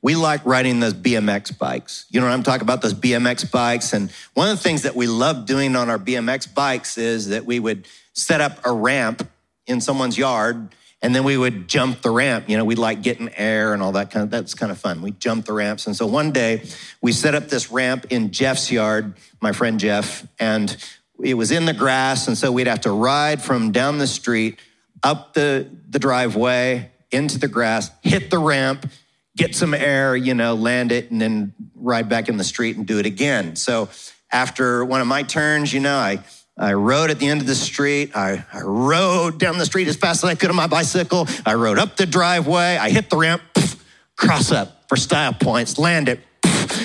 we 0.00 0.14
like 0.14 0.44
riding 0.44 0.80
those 0.80 0.94
BMX 0.94 1.56
bikes. 1.56 2.06
You 2.10 2.20
know 2.20 2.26
what 2.26 2.32
I'm 2.32 2.42
talking 2.42 2.62
about? 2.62 2.82
Those 2.82 2.94
BMX 2.94 3.50
bikes. 3.50 3.92
And 3.92 4.10
one 4.34 4.48
of 4.48 4.56
the 4.56 4.62
things 4.62 4.82
that 4.82 4.94
we 4.94 5.06
love 5.06 5.46
doing 5.46 5.74
on 5.74 5.90
our 5.90 5.98
BMX 5.98 6.52
bikes 6.52 6.98
is 6.98 7.28
that 7.28 7.44
we 7.44 7.58
would 7.58 7.86
set 8.12 8.40
up 8.40 8.64
a 8.64 8.72
ramp 8.72 9.28
in 9.66 9.80
someone's 9.80 10.16
yard 10.16 10.74
and 11.00 11.14
then 11.14 11.22
we 11.22 11.36
would 11.36 11.68
jump 11.68 12.02
the 12.02 12.10
ramp. 12.10 12.48
You 12.48 12.56
know, 12.56 12.64
we 12.64 12.74
like 12.74 13.02
getting 13.02 13.32
air 13.34 13.72
and 13.72 13.82
all 13.82 13.92
that 13.92 14.10
kind 14.10 14.24
of, 14.24 14.30
that's 14.30 14.54
kind 14.54 14.72
of 14.72 14.78
fun. 14.78 15.00
We 15.00 15.12
jump 15.12 15.46
the 15.46 15.52
ramps. 15.52 15.86
And 15.86 15.94
so 15.94 16.06
one 16.06 16.32
day 16.32 16.62
we 17.00 17.12
set 17.12 17.34
up 17.34 17.48
this 17.48 17.70
ramp 17.70 18.06
in 18.10 18.32
Jeff's 18.32 18.70
yard, 18.70 19.14
my 19.40 19.52
friend 19.52 19.78
Jeff, 19.78 20.26
and 20.40 20.76
it 21.22 21.34
was 21.34 21.50
in 21.50 21.66
the 21.66 21.72
grass. 21.72 22.26
And 22.26 22.36
so 22.36 22.50
we'd 22.50 22.66
have 22.66 22.80
to 22.82 22.92
ride 22.92 23.40
from 23.42 23.70
down 23.70 23.98
the 23.98 24.06
street 24.06 24.58
up 25.02 25.34
the, 25.34 25.68
the 25.88 25.98
driveway 25.98 26.90
into 27.10 27.38
the 27.38 27.48
grass, 27.48 27.90
hit 28.02 28.30
the 28.30 28.38
ramp, 28.38 28.90
get 29.36 29.54
some 29.54 29.74
air, 29.74 30.16
you 30.16 30.34
know, 30.34 30.54
land 30.54 30.92
it, 30.92 31.10
and 31.10 31.20
then 31.20 31.54
ride 31.74 32.08
back 32.08 32.28
in 32.28 32.36
the 32.36 32.44
street 32.44 32.76
and 32.76 32.86
do 32.86 32.98
it 32.98 33.06
again. 33.06 33.56
So 33.56 33.88
after 34.30 34.84
one 34.84 35.00
of 35.00 35.06
my 35.06 35.22
turns, 35.22 35.72
you 35.72 35.80
know, 35.80 35.96
I, 35.96 36.18
I 36.58 36.72
rode 36.74 37.10
at 37.10 37.18
the 37.18 37.28
end 37.28 37.40
of 37.40 37.46
the 37.46 37.54
street. 37.54 38.16
I, 38.16 38.44
I 38.52 38.60
rode 38.60 39.38
down 39.38 39.58
the 39.58 39.66
street 39.66 39.88
as 39.88 39.96
fast 39.96 40.24
as 40.24 40.30
I 40.30 40.34
could 40.34 40.50
on 40.50 40.56
my 40.56 40.66
bicycle. 40.66 41.26
I 41.46 41.54
rode 41.54 41.78
up 41.78 41.96
the 41.96 42.06
driveway. 42.06 42.76
I 42.76 42.90
hit 42.90 43.10
the 43.10 43.16
ramp, 43.16 43.42
poof, 43.54 43.84
cross 44.16 44.50
up 44.50 44.88
for 44.88 44.96
style 44.96 45.32
points, 45.32 45.78
land 45.78 46.08
it, 46.08 46.20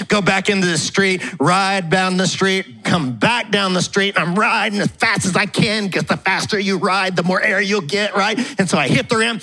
go 0.08 0.22
back 0.22 0.50
into 0.50 0.68
the 0.68 0.78
street, 0.78 1.22
ride 1.40 1.90
down 1.90 2.18
the 2.18 2.28
street, 2.28 2.84
come 2.84 3.16
back 3.16 3.52
down 3.52 3.74
the 3.74 3.82
street. 3.82 4.18
I'm 4.18 4.36
riding 4.36 4.80
as 4.80 4.88
fast 4.88 5.26
as 5.26 5.36
I 5.36 5.46
can 5.46 5.86
because 5.86 6.04
the 6.04 6.18
faster 6.18 6.60
you 6.60 6.78
ride, 6.78 7.16
the 7.16 7.24
more 7.24 7.42
air 7.42 7.62
you'll 7.62 7.82
get, 7.82 8.16
right? 8.16 8.38
And 8.60 8.70
so 8.70 8.78
I 8.78 8.88
hit 8.88 9.10
the 9.10 9.18
rim, 9.18 9.40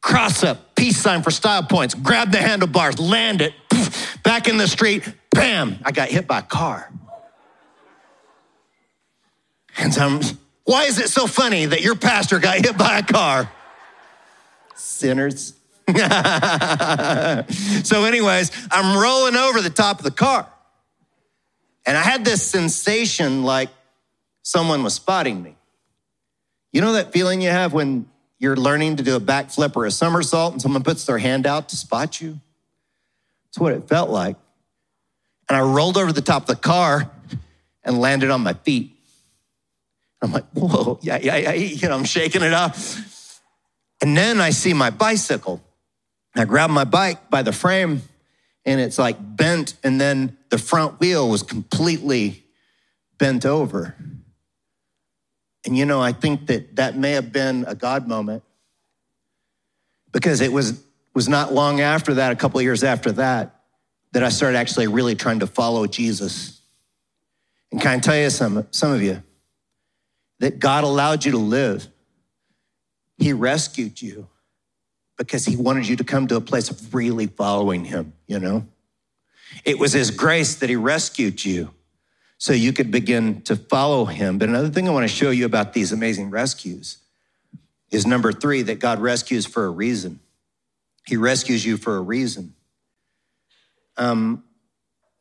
cross 0.00 0.42
up, 0.42 0.74
peace 0.74 0.98
sign 0.98 1.22
for 1.22 1.30
style 1.30 1.62
points, 1.62 1.94
grab 1.94 2.32
the 2.32 2.38
handlebars, 2.38 2.98
land 2.98 3.42
it, 3.42 3.54
back 4.22 4.48
in 4.48 4.56
the 4.58 4.68
street, 4.68 5.02
bam, 5.30 5.78
I 5.84 5.92
got 5.92 6.08
hit 6.08 6.26
by 6.26 6.40
a 6.40 6.42
car. 6.42 6.90
And 9.78 9.96
I'm, 9.96 10.20
why 10.64 10.84
is 10.84 10.98
it 10.98 11.08
so 11.08 11.26
funny 11.26 11.66
that 11.66 11.82
your 11.82 11.94
pastor 11.94 12.38
got 12.38 12.58
hit 12.58 12.76
by 12.76 12.98
a 12.98 13.02
car? 13.02 13.50
Sinners. 14.74 15.57
so, 17.82 18.04
anyways, 18.04 18.50
I'm 18.70 19.00
rolling 19.00 19.36
over 19.36 19.62
the 19.62 19.70
top 19.70 19.98
of 19.98 20.04
the 20.04 20.10
car. 20.10 20.46
And 21.86 21.96
I 21.96 22.02
had 22.02 22.26
this 22.26 22.42
sensation 22.42 23.42
like 23.42 23.70
someone 24.42 24.82
was 24.82 24.92
spotting 24.92 25.42
me. 25.42 25.56
You 26.72 26.82
know 26.82 26.92
that 26.92 27.10
feeling 27.12 27.40
you 27.40 27.48
have 27.48 27.72
when 27.72 28.06
you're 28.38 28.56
learning 28.56 28.96
to 28.96 29.02
do 29.02 29.16
a 29.16 29.20
backflip 29.20 29.76
or 29.76 29.86
a 29.86 29.90
somersault 29.90 30.52
and 30.52 30.60
someone 30.60 30.82
puts 30.82 31.06
their 31.06 31.16
hand 31.16 31.46
out 31.46 31.70
to 31.70 31.76
spot 31.76 32.20
you? 32.20 32.38
That's 33.46 33.58
what 33.58 33.72
it 33.72 33.88
felt 33.88 34.10
like. 34.10 34.36
And 35.48 35.56
I 35.56 35.62
rolled 35.62 35.96
over 35.96 36.12
the 36.12 36.20
top 36.20 36.42
of 36.42 36.48
the 36.48 36.56
car 36.56 37.10
and 37.82 37.98
landed 37.98 38.28
on 38.28 38.42
my 38.42 38.52
feet. 38.52 38.94
I'm 40.20 40.32
like, 40.32 40.44
whoa, 40.52 40.98
yeah, 41.00 41.18
yeah, 41.22 41.36
yeah. 41.36 41.52
You 41.52 41.88
know, 41.88 41.96
I'm 41.96 42.04
shaking 42.04 42.42
it 42.42 42.52
up. 42.52 42.76
And 44.02 44.14
then 44.14 44.38
I 44.38 44.50
see 44.50 44.74
my 44.74 44.90
bicycle 44.90 45.62
I 46.34 46.44
grabbed 46.44 46.72
my 46.72 46.84
bike 46.84 47.30
by 47.30 47.42
the 47.42 47.52
frame 47.52 48.02
and 48.64 48.80
it's 48.80 48.98
like 48.98 49.16
bent, 49.18 49.76
and 49.82 49.98
then 49.98 50.36
the 50.50 50.58
front 50.58 51.00
wheel 51.00 51.30
was 51.30 51.42
completely 51.42 52.44
bent 53.16 53.46
over. 53.46 53.96
And 55.64 55.76
you 55.76 55.86
know, 55.86 56.02
I 56.02 56.12
think 56.12 56.48
that 56.48 56.76
that 56.76 56.94
may 56.94 57.12
have 57.12 57.32
been 57.32 57.64
a 57.66 57.74
God 57.74 58.06
moment 58.06 58.42
because 60.12 60.42
it 60.42 60.52
was, 60.52 60.84
was 61.14 61.30
not 61.30 61.54
long 61.54 61.80
after 61.80 62.14
that, 62.14 62.30
a 62.30 62.36
couple 62.36 62.60
years 62.60 62.84
after 62.84 63.10
that, 63.12 63.62
that 64.12 64.22
I 64.22 64.28
started 64.28 64.58
actually 64.58 64.86
really 64.86 65.14
trying 65.14 65.40
to 65.40 65.46
follow 65.46 65.86
Jesus. 65.86 66.60
And 67.72 67.80
can 67.80 67.92
I 67.92 67.98
tell 68.00 68.18
you 68.18 68.28
some, 68.28 68.66
some 68.70 68.92
of 68.92 69.02
you 69.02 69.22
that 70.40 70.58
God 70.58 70.84
allowed 70.84 71.24
you 71.24 71.32
to 71.32 71.38
live? 71.38 71.86
He 73.16 73.32
rescued 73.32 74.00
you 74.02 74.28
because 75.18 75.44
he 75.44 75.56
wanted 75.56 75.86
you 75.86 75.96
to 75.96 76.04
come 76.04 76.26
to 76.28 76.36
a 76.36 76.40
place 76.40 76.70
of 76.70 76.94
really 76.94 77.26
following 77.26 77.84
him, 77.84 78.14
you 78.26 78.38
know? 78.38 78.66
It 79.64 79.78
was 79.78 79.92
his 79.92 80.10
grace 80.10 80.54
that 80.56 80.70
he 80.70 80.76
rescued 80.76 81.44
you 81.44 81.74
so 82.38 82.52
you 82.52 82.72
could 82.72 82.90
begin 82.90 83.42
to 83.42 83.56
follow 83.56 84.04
him. 84.04 84.38
But 84.38 84.48
another 84.48 84.68
thing 84.70 84.88
I 84.88 84.92
want 84.92 85.08
to 85.08 85.14
show 85.14 85.30
you 85.30 85.44
about 85.44 85.72
these 85.72 85.92
amazing 85.92 86.30
rescues 86.30 86.98
is 87.90 88.06
number 88.06 88.32
three 88.32 88.62
that 88.62 88.78
God 88.78 89.00
rescues 89.00 89.44
for 89.44 89.64
a 89.64 89.70
reason. 89.70 90.20
He 91.06 91.16
rescues 91.16 91.66
you 91.66 91.76
for 91.76 91.96
a 91.96 92.00
reason. 92.00 92.54
Um, 93.96 94.44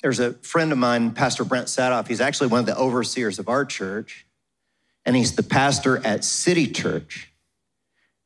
there's 0.01 0.19
a 0.19 0.33
friend 0.33 0.71
of 0.71 0.77
mine, 0.77 1.11
Pastor 1.11 1.43
Brent 1.43 1.67
Sadoff. 1.67 2.07
He's 2.07 2.21
actually 2.21 2.47
one 2.47 2.59
of 2.59 2.65
the 2.67 2.77
overseers 2.77 3.39
of 3.39 3.49
our 3.49 3.65
church, 3.65 4.27
and 5.05 5.15
he's 5.15 5.35
the 5.35 5.43
pastor 5.43 6.05
at 6.05 6.23
City 6.23 6.67
Church. 6.67 7.31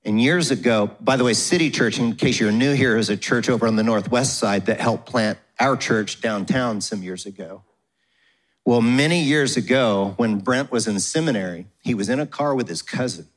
And 0.04 0.20
years 0.20 0.50
ago, 0.50 0.92
by 1.00 1.16
the 1.16 1.24
way, 1.24 1.34
City 1.34 1.70
Church, 1.70 2.00
in 2.00 2.16
case 2.16 2.40
you're 2.40 2.52
new 2.52 2.74
here, 2.74 2.98
is 2.98 3.10
a 3.10 3.18
church 3.18 3.50
over 3.50 3.68
on 3.68 3.76
the 3.76 3.84
northwest 3.84 4.40
side 4.40 4.66
that 4.66 4.80
helped 4.80 5.06
plant 5.06 5.38
our 5.60 5.78
church 5.78 6.22
downtown 6.22 6.82
some 6.82 7.04
years 7.04 7.26
ago. 7.26 7.64
Well, 8.66 8.82
many 8.82 9.22
years 9.22 9.58
ago, 9.58 10.14
when 10.18 10.40
Brent 10.40 10.72
was 10.72 10.88
in 10.88 11.00
seminary, 11.00 11.68
he 11.84 11.94
was 11.94 12.10
in 12.10 12.20
a 12.20 12.26
car 12.26 12.56
with 12.56 12.68
his 12.68 12.82
cousin. 12.82 13.28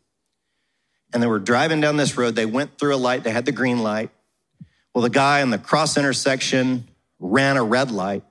And 1.12 1.22
they 1.22 1.26
were 1.26 1.38
driving 1.38 1.80
down 1.80 1.96
this 1.96 2.16
road. 2.16 2.34
They 2.34 2.46
went 2.46 2.78
through 2.78 2.94
a 2.94 2.96
light, 2.96 3.24
they 3.24 3.30
had 3.30 3.44
the 3.44 3.52
green 3.52 3.82
light. 3.82 4.10
Well, 4.94 5.02
the 5.02 5.10
guy 5.10 5.40
in 5.40 5.50
the 5.50 5.58
cross 5.58 5.96
intersection 5.96 6.88
ran 7.18 7.56
a 7.56 7.64
red 7.64 7.90
light 7.90 8.22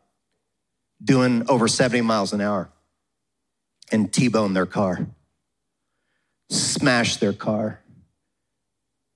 doing 1.03 1.49
over 1.49 1.67
70 1.67 2.01
miles 2.01 2.33
an 2.33 2.41
hour 2.41 2.69
and 3.91 4.11
T 4.11 4.27
boned 4.27 4.55
their 4.55 4.65
car, 4.65 5.07
smashed 6.49 7.19
their 7.19 7.33
car. 7.33 7.82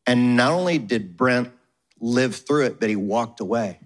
And 0.08 0.38
not 0.38 0.54
only 0.54 0.78
did 0.78 1.18
Brent 1.18 1.52
live 2.00 2.36
through 2.36 2.66
it, 2.66 2.80
but 2.80 2.90
he 2.90 2.96
walked 2.96 3.42
away. 3.42 3.80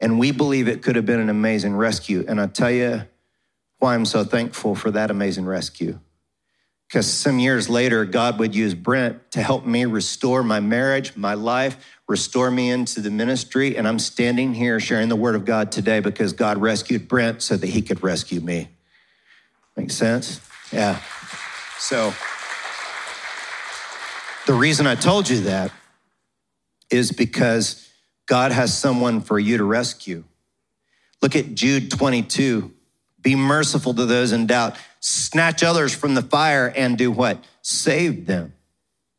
And 0.00 0.18
we 0.18 0.32
believe 0.32 0.66
it 0.66 0.82
could 0.82 0.96
have 0.96 1.06
been 1.06 1.20
an 1.20 1.28
amazing 1.28 1.76
rescue. 1.76 2.24
And 2.26 2.40
I 2.40 2.48
tell 2.48 2.72
you 2.72 3.02
why 3.78 3.94
I'm 3.94 4.04
so 4.04 4.24
thankful 4.24 4.74
for 4.74 4.90
that 4.90 5.10
amazing 5.10 5.46
rescue. 5.46 6.00
Because 6.88 7.10
some 7.10 7.38
years 7.38 7.70
later, 7.70 8.04
God 8.04 8.38
would 8.38 8.54
use 8.54 8.74
Brent 8.74 9.30
to 9.30 9.42
help 9.42 9.64
me 9.64 9.84
restore 9.86 10.42
my 10.42 10.60
marriage, 10.60 11.16
my 11.16 11.34
life, 11.34 11.96
restore 12.06 12.50
me 12.50 12.70
into 12.70 13.00
the 13.00 13.10
ministry. 13.10 13.78
And 13.78 13.88
I'm 13.88 13.98
standing 13.98 14.52
here 14.52 14.78
sharing 14.78 15.08
the 15.08 15.16
word 15.16 15.34
of 15.34 15.44
God 15.44 15.72
today 15.72 16.00
because 16.00 16.32
God 16.32 16.58
rescued 16.58 17.08
Brent 17.08 17.40
so 17.40 17.56
that 17.56 17.66
he 17.66 17.80
could 17.80 18.02
rescue 18.02 18.40
me. 18.40 18.68
Make 19.76 19.90
sense? 19.90 20.40
Yeah. 20.70 21.00
So 21.78 22.12
the 24.46 24.54
reason 24.54 24.86
I 24.86 24.94
told 24.94 25.28
you 25.28 25.40
that 25.42 25.72
is 26.90 27.12
because 27.12 27.88
God 28.26 28.52
has 28.52 28.76
someone 28.76 29.20
for 29.20 29.38
you 29.38 29.58
to 29.58 29.64
rescue. 29.64 30.24
Look 31.20 31.36
at 31.36 31.54
Jude 31.54 31.90
22. 31.90 32.72
Be 33.20 33.36
merciful 33.36 33.94
to 33.94 34.04
those 34.04 34.32
in 34.32 34.46
doubt. 34.46 34.76
Snatch 35.00 35.62
others 35.62 35.94
from 35.94 36.14
the 36.14 36.22
fire 36.22 36.72
and 36.76 36.98
do 36.98 37.10
what? 37.10 37.42
Save 37.62 38.26
them. 38.26 38.52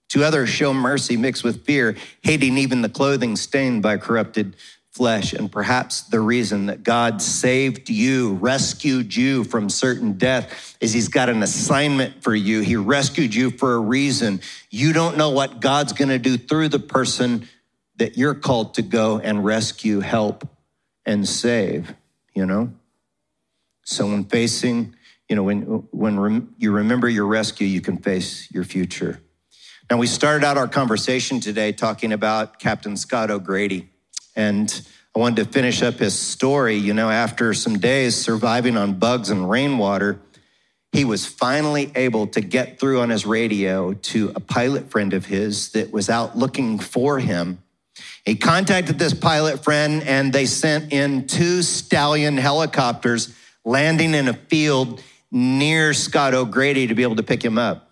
To 0.10 0.24
others, 0.24 0.50
show 0.50 0.74
mercy 0.74 1.18
mixed 1.18 1.44
with 1.44 1.66
fear, 1.66 1.96
hating 2.22 2.58
even 2.58 2.82
the 2.82 2.90
clothing 2.90 3.36
stained 3.36 3.82
by 3.82 3.98
corrupted 3.98 4.56
flesh. 4.94 5.34
And 5.34 5.52
perhaps 5.52 6.04
the 6.04 6.20
reason 6.20 6.68
that 6.68 6.84
God 6.84 7.22
saved 7.22 7.90
you, 7.90 8.34
rescued 8.34 9.16
you 9.16 9.44
from 9.44 9.70
certain 9.70 10.14
death, 10.14 10.78
is 10.80 10.94
He's 10.94 11.08
got 11.08 11.30
an 11.30 11.42
assignment 11.42 12.24
for 12.24 12.36
you. 12.36 12.62
He 12.62 12.76
rescued 12.76 13.34
you 13.34 13.50
for 13.50 13.74
a 13.74 13.80
reason. 13.80 14.42
You 14.70 14.94
don't 14.94 15.18
know 15.18 15.32
what 15.32 15.60
God's 15.60 15.94
going 15.94 16.10
to 16.10 16.20
do 16.20 16.38
through 16.38 16.70
the 16.70 16.80
person 16.80 17.50
that 17.98 18.18
you're 18.18 18.36
called 18.36 18.76
to 18.76 18.82
go 18.82 19.20
and 19.20 19.44
rescue, 19.44 20.00
help, 20.00 20.48
and 21.06 21.28
save, 21.28 21.94
you 22.34 22.46
know? 22.46 22.72
So 23.86 24.06
when 24.08 24.26
facing, 24.26 24.96
you 25.28 25.36
know, 25.36 25.44
when, 25.44 25.62
when 25.92 26.20
rem- 26.20 26.56
you 26.58 26.72
remember 26.72 27.10
your 27.10 27.26
rescue, 27.26 27.68
you 27.68 27.82
can 27.82 27.98
face 27.98 28.50
your 28.52 28.64
future. 28.64 29.22
Now, 29.92 29.98
we 29.98 30.08
started 30.08 30.46
out 30.46 30.58
our 30.58 30.68
conversation 30.68 31.40
today 31.40 31.72
talking 31.72 32.14
about 32.14 32.60
Captain 32.60 32.96
Scott 32.96 33.30
O'Grady. 33.30 33.90
And 34.36 34.88
I 35.16 35.20
wanted 35.20 35.46
to 35.46 35.52
finish 35.52 35.82
up 35.82 35.96
his 35.96 36.18
story. 36.18 36.76
You 36.76 36.94
know, 36.94 37.10
after 37.10 37.54
some 37.54 37.80
days 37.80 38.16
surviving 38.16 38.78
on 38.78 38.94
bugs 38.94 39.30
and 39.30 39.50
rainwater, 39.50 40.20
he 40.92 41.06
was 41.06 41.26
finally 41.26 41.92
able 41.96 42.28
to 42.28 42.42
get 42.42 42.80
through 42.80 43.02
on 43.02 43.10
his 43.10 43.26
radio 43.26 43.94
to 43.94 44.32
a 44.36 44.40
pilot 44.40 44.92
friend 44.92 45.14
of 45.14 45.26
his 45.26 45.70
that 45.72 45.92
was 45.92 46.10
out 46.10 46.38
looking 46.38 46.80
for 46.80 47.20
him 47.20 47.64
he 48.26 48.36
contacted 48.36 48.98
this 48.98 49.14
pilot 49.14 49.64
friend 49.64 50.04
and 50.04 50.32
they 50.32 50.46
sent 50.46 50.94
in 50.94 51.28
two 51.28 51.62
stallion 51.62 52.38
helicopters 52.38 53.36
landing 53.66 54.14
in 54.14 54.28
a 54.28 54.34
field 54.34 55.02
near 55.32 55.94
Scott 55.94 56.34
O'Grady 56.34 56.88
to 56.88 56.96
be 56.96 57.04
able 57.04 57.18
to 57.18 57.24
pick 57.24 57.44
him 57.44 57.58
up. 57.58 57.90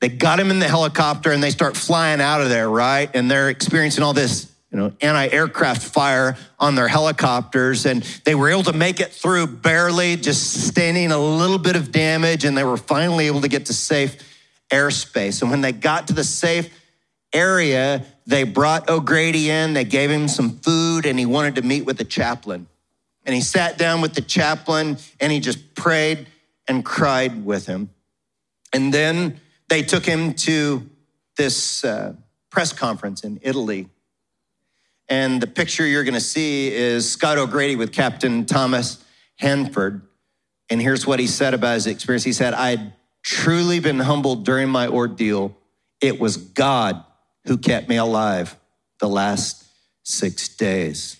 They 0.00 0.08
got 0.08 0.40
him 0.40 0.50
in 0.50 0.58
the 0.58 0.68
helicopter 0.68 1.32
and 1.32 1.42
they 1.42 1.50
start 1.50 1.76
flying 1.76 2.20
out 2.20 2.40
of 2.40 2.48
there, 2.48 2.68
right? 2.68 3.10
And 3.14 3.30
they're 3.30 3.48
experiencing 3.48 4.02
all 4.02 4.12
this, 4.12 4.50
you 4.74 4.80
know, 4.80 4.92
anti-aircraft 5.00 5.84
fire 5.84 6.36
on 6.58 6.74
their 6.74 6.88
helicopters 6.88 7.86
and 7.86 8.02
they 8.24 8.34
were 8.34 8.48
able 8.48 8.64
to 8.64 8.72
make 8.72 8.98
it 8.98 9.12
through 9.12 9.46
barely, 9.46 10.16
just 10.16 10.52
sustaining 10.52 11.12
a 11.12 11.18
little 11.18 11.58
bit 11.58 11.76
of 11.76 11.92
damage 11.92 12.44
and 12.44 12.58
they 12.58 12.64
were 12.64 12.76
finally 12.76 13.28
able 13.28 13.40
to 13.40 13.46
get 13.46 13.66
to 13.66 13.72
safe 13.72 14.16
airspace. 14.72 15.42
And 15.42 15.50
when 15.52 15.60
they 15.60 15.70
got 15.70 16.08
to 16.08 16.12
the 16.12 16.24
safe 16.24 16.76
area, 17.32 18.04
they 18.26 18.42
brought 18.42 18.90
O'Grady 18.90 19.48
in, 19.48 19.74
they 19.74 19.84
gave 19.84 20.10
him 20.10 20.26
some 20.26 20.58
food, 20.58 21.06
and 21.06 21.20
he 21.20 21.24
wanted 21.24 21.54
to 21.54 21.62
meet 21.62 21.84
with 21.84 21.96
the 21.96 22.04
chaplain. 22.04 22.66
And 23.24 23.32
he 23.32 23.42
sat 23.42 23.78
down 23.78 24.00
with 24.00 24.14
the 24.14 24.22
chaplain 24.22 24.96
and 25.20 25.30
he 25.30 25.38
just 25.38 25.76
prayed 25.76 26.26
and 26.66 26.84
cried 26.84 27.44
with 27.44 27.66
him. 27.66 27.90
And 28.72 28.92
then 28.92 29.40
they 29.68 29.82
took 29.82 30.04
him 30.04 30.34
to 30.34 30.90
this 31.36 31.84
uh, 31.84 32.14
press 32.50 32.72
conference 32.72 33.22
in 33.22 33.38
Italy. 33.40 33.88
And 35.08 35.40
the 35.40 35.46
picture 35.46 35.86
you're 35.86 36.04
going 36.04 36.14
to 36.14 36.20
see 36.20 36.72
is 36.72 37.10
Scott 37.10 37.38
O'Grady 37.38 37.76
with 37.76 37.92
Captain 37.92 38.46
Thomas 38.46 39.04
Hanford. 39.36 40.02
And 40.70 40.80
here's 40.80 41.06
what 41.06 41.20
he 41.20 41.26
said 41.26 41.54
about 41.54 41.74
his 41.74 41.86
experience. 41.86 42.24
He 42.24 42.32
said, 42.32 42.54
I'd 42.54 42.92
truly 43.22 43.80
been 43.80 44.00
humbled 44.00 44.44
during 44.44 44.68
my 44.68 44.88
ordeal. 44.88 45.56
It 46.00 46.18
was 46.18 46.36
God 46.36 47.04
who 47.44 47.58
kept 47.58 47.88
me 47.88 47.96
alive 47.96 48.56
the 48.98 49.08
last 49.08 49.64
six 50.02 50.48
days. 50.48 51.16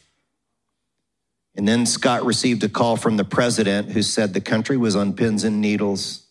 And 1.57 1.68
then 1.68 1.87
Scott 1.87 2.25
received 2.25 2.64
a 2.64 2.68
call 2.68 2.97
from 2.97 3.16
the 3.16 3.25
president 3.25 3.92
who 3.92 4.03
said 4.03 4.35
the 4.35 4.40
country 4.40 4.77
was 4.77 4.97
on 4.97 5.12
pins 5.12 5.44
and 5.44 5.61
needles. 5.61 6.27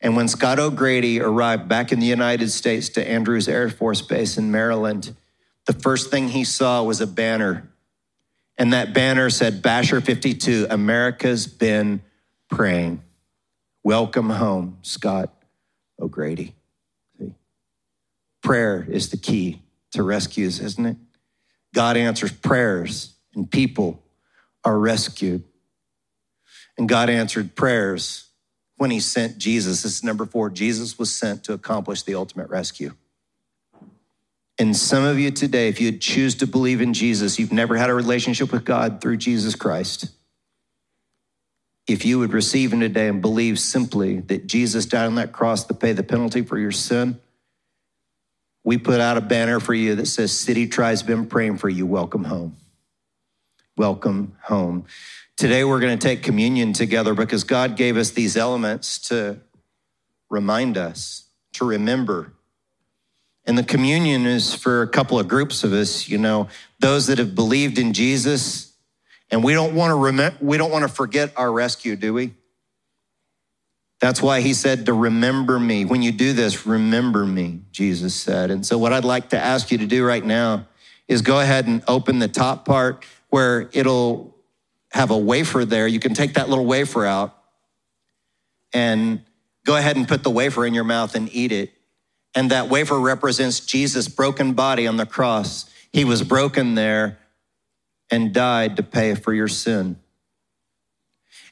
And 0.00 0.14
when 0.14 0.28
Scott 0.28 0.58
O'Grady 0.58 1.20
arrived 1.20 1.68
back 1.68 1.90
in 1.90 2.00
the 2.00 2.06
United 2.06 2.50
States 2.50 2.88
to 2.90 3.08
Andrews 3.08 3.48
Air 3.48 3.68
Force 3.70 4.02
Base 4.02 4.36
in 4.38 4.52
Maryland, 4.52 5.16
the 5.66 5.72
first 5.72 6.10
thing 6.10 6.28
he 6.28 6.44
saw 6.44 6.82
was 6.82 7.00
a 7.00 7.06
banner. 7.06 7.68
And 8.56 8.72
that 8.72 8.94
banner 8.94 9.28
said, 9.30 9.62
Basher 9.62 10.00
52, 10.00 10.68
America's 10.70 11.46
been 11.46 12.00
praying. 12.48 13.02
Welcome 13.84 14.30
home, 14.30 14.78
Scott 14.82 15.32
O'Grady. 16.00 16.54
See? 17.18 17.34
Prayer 18.42 18.86
is 18.88 19.10
the 19.10 19.16
key 19.16 19.62
to 19.92 20.02
rescues, 20.02 20.60
isn't 20.60 20.86
it? 20.86 20.96
God 21.74 21.96
answers 21.96 22.32
prayers 22.32 23.14
and 23.34 23.50
people 23.50 24.02
are 24.64 24.78
rescued. 24.78 25.44
And 26.78 26.88
God 26.88 27.10
answered 27.10 27.54
prayers 27.54 28.30
when 28.76 28.90
he 28.90 29.00
sent 29.00 29.38
Jesus. 29.38 29.82
This 29.82 29.96
is 29.96 30.04
number 30.04 30.26
four. 30.26 30.50
Jesus 30.50 30.98
was 30.98 31.14
sent 31.14 31.44
to 31.44 31.52
accomplish 31.52 32.02
the 32.02 32.14
ultimate 32.14 32.48
rescue. 32.48 32.94
And 34.58 34.74
some 34.74 35.04
of 35.04 35.18
you 35.18 35.30
today, 35.30 35.68
if 35.68 35.80
you 35.80 35.92
choose 35.92 36.34
to 36.36 36.46
believe 36.46 36.80
in 36.80 36.94
Jesus, 36.94 37.38
you've 37.38 37.52
never 37.52 37.76
had 37.76 37.90
a 37.90 37.94
relationship 37.94 38.52
with 38.52 38.64
God 38.64 39.00
through 39.00 39.18
Jesus 39.18 39.54
Christ. 39.54 40.10
If 41.86 42.04
you 42.04 42.18
would 42.18 42.32
receive 42.32 42.72
him 42.72 42.80
today 42.80 43.08
and 43.08 43.20
believe 43.20 43.58
simply 43.58 44.20
that 44.20 44.46
Jesus 44.46 44.86
died 44.86 45.06
on 45.06 45.16
that 45.16 45.32
cross 45.32 45.64
to 45.64 45.74
pay 45.74 45.92
the 45.92 46.02
penalty 46.02 46.42
for 46.42 46.58
your 46.58 46.72
sin, 46.72 47.20
we 48.64 48.78
put 48.78 48.98
out 48.98 49.16
a 49.16 49.20
banner 49.20 49.60
for 49.60 49.74
you 49.74 49.94
that 49.94 50.06
says 50.06 50.32
City 50.32 50.66
Tribe's 50.66 51.02
been 51.02 51.26
praying 51.26 51.58
for 51.58 51.68
you. 51.68 51.86
Welcome 51.86 52.24
home. 52.24 52.56
Welcome 53.76 54.36
home. 54.42 54.86
Today 55.36 55.64
we're 55.64 55.80
going 55.80 55.96
to 55.96 56.04
take 56.04 56.22
communion 56.22 56.72
together 56.72 57.14
because 57.14 57.44
God 57.44 57.76
gave 57.76 57.98
us 57.98 58.10
these 58.10 58.36
elements 58.36 58.98
to 59.10 59.38
remind 60.30 60.78
us, 60.78 61.26
to 61.52 61.66
remember. 61.66 62.32
And 63.46 63.56
the 63.56 63.62
communion 63.62 64.26
is 64.26 64.54
for 64.54 64.82
a 64.82 64.88
couple 64.88 65.18
of 65.18 65.28
groups 65.28 65.62
of 65.62 65.72
us, 65.72 66.08
you 66.08 66.18
know, 66.18 66.48
those 66.80 67.06
that 67.06 67.18
have 67.18 67.34
believed 67.34 67.78
in 67.78 67.92
Jesus. 67.92 68.72
And 69.30 69.44
we 69.44 69.52
don't 69.52 69.74
want 69.74 69.90
to 69.90 69.94
remember, 69.94 70.36
we 70.40 70.56
don't 70.56 70.70
want 70.70 70.82
to 70.82 70.88
forget 70.88 71.32
our 71.36 71.52
rescue, 71.52 71.96
do 71.96 72.12
we? 72.12 72.34
That's 74.00 74.20
why 74.20 74.40
he 74.40 74.52
said 74.52 74.86
to 74.86 74.92
remember 74.92 75.58
me. 75.58 75.84
When 75.84 76.02
you 76.02 76.12
do 76.12 76.32
this, 76.32 76.66
remember 76.66 77.24
me, 77.24 77.60
Jesus 77.72 78.14
said. 78.14 78.50
And 78.50 78.66
so, 78.66 78.76
what 78.76 78.92
I'd 78.92 79.04
like 79.04 79.30
to 79.30 79.38
ask 79.38 79.70
you 79.70 79.78
to 79.78 79.86
do 79.86 80.04
right 80.04 80.24
now 80.24 80.66
is 81.08 81.22
go 81.22 81.40
ahead 81.40 81.66
and 81.66 81.82
open 81.88 82.18
the 82.18 82.28
top 82.28 82.66
part 82.66 83.04
where 83.30 83.70
it'll 83.72 84.36
have 84.92 85.10
a 85.10 85.18
wafer 85.18 85.64
there. 85.64 85.86
You 85.86 86.00
can 86.00 86.14
take 86.14 86.34
that 86.34 86.48
little 86.48 86.66
wafer 86.66 87.06
out 87.06 87.36
and 88.72 89.22
go 89.64 89.76
ahead 89.76 89.96
and 89.96 90.06
put 90.06 90.22
the 90.22 90.30
wafer 90.30 90.66
in 90.66 90.74
your 90.74 90.84
mouth 90.84 91.14
and 91.14 91.32
eat 91.32 91.52
it. 91.52 91.72
And 92.36 92.50
that 92.50 92.68
wafer 92.68 93.00
represents 93.00 93.60
Jesus' 93.60 94.08
broken 94.08 94.52
body 94.52 94.86
on 94.86 94.98
the 94.98 95.06
cross. 95.06 95.64
He 95.90 96.04
was 96.04 96.22
broken 96.22 96.74
there 96.74 97.18
and 98.10 98.34
died 98.34 98.76
to 98.76 98.82
pay 98.82 99.14
for 99.14 99.32
your 99.32 99.48
sin. 99.48 99.98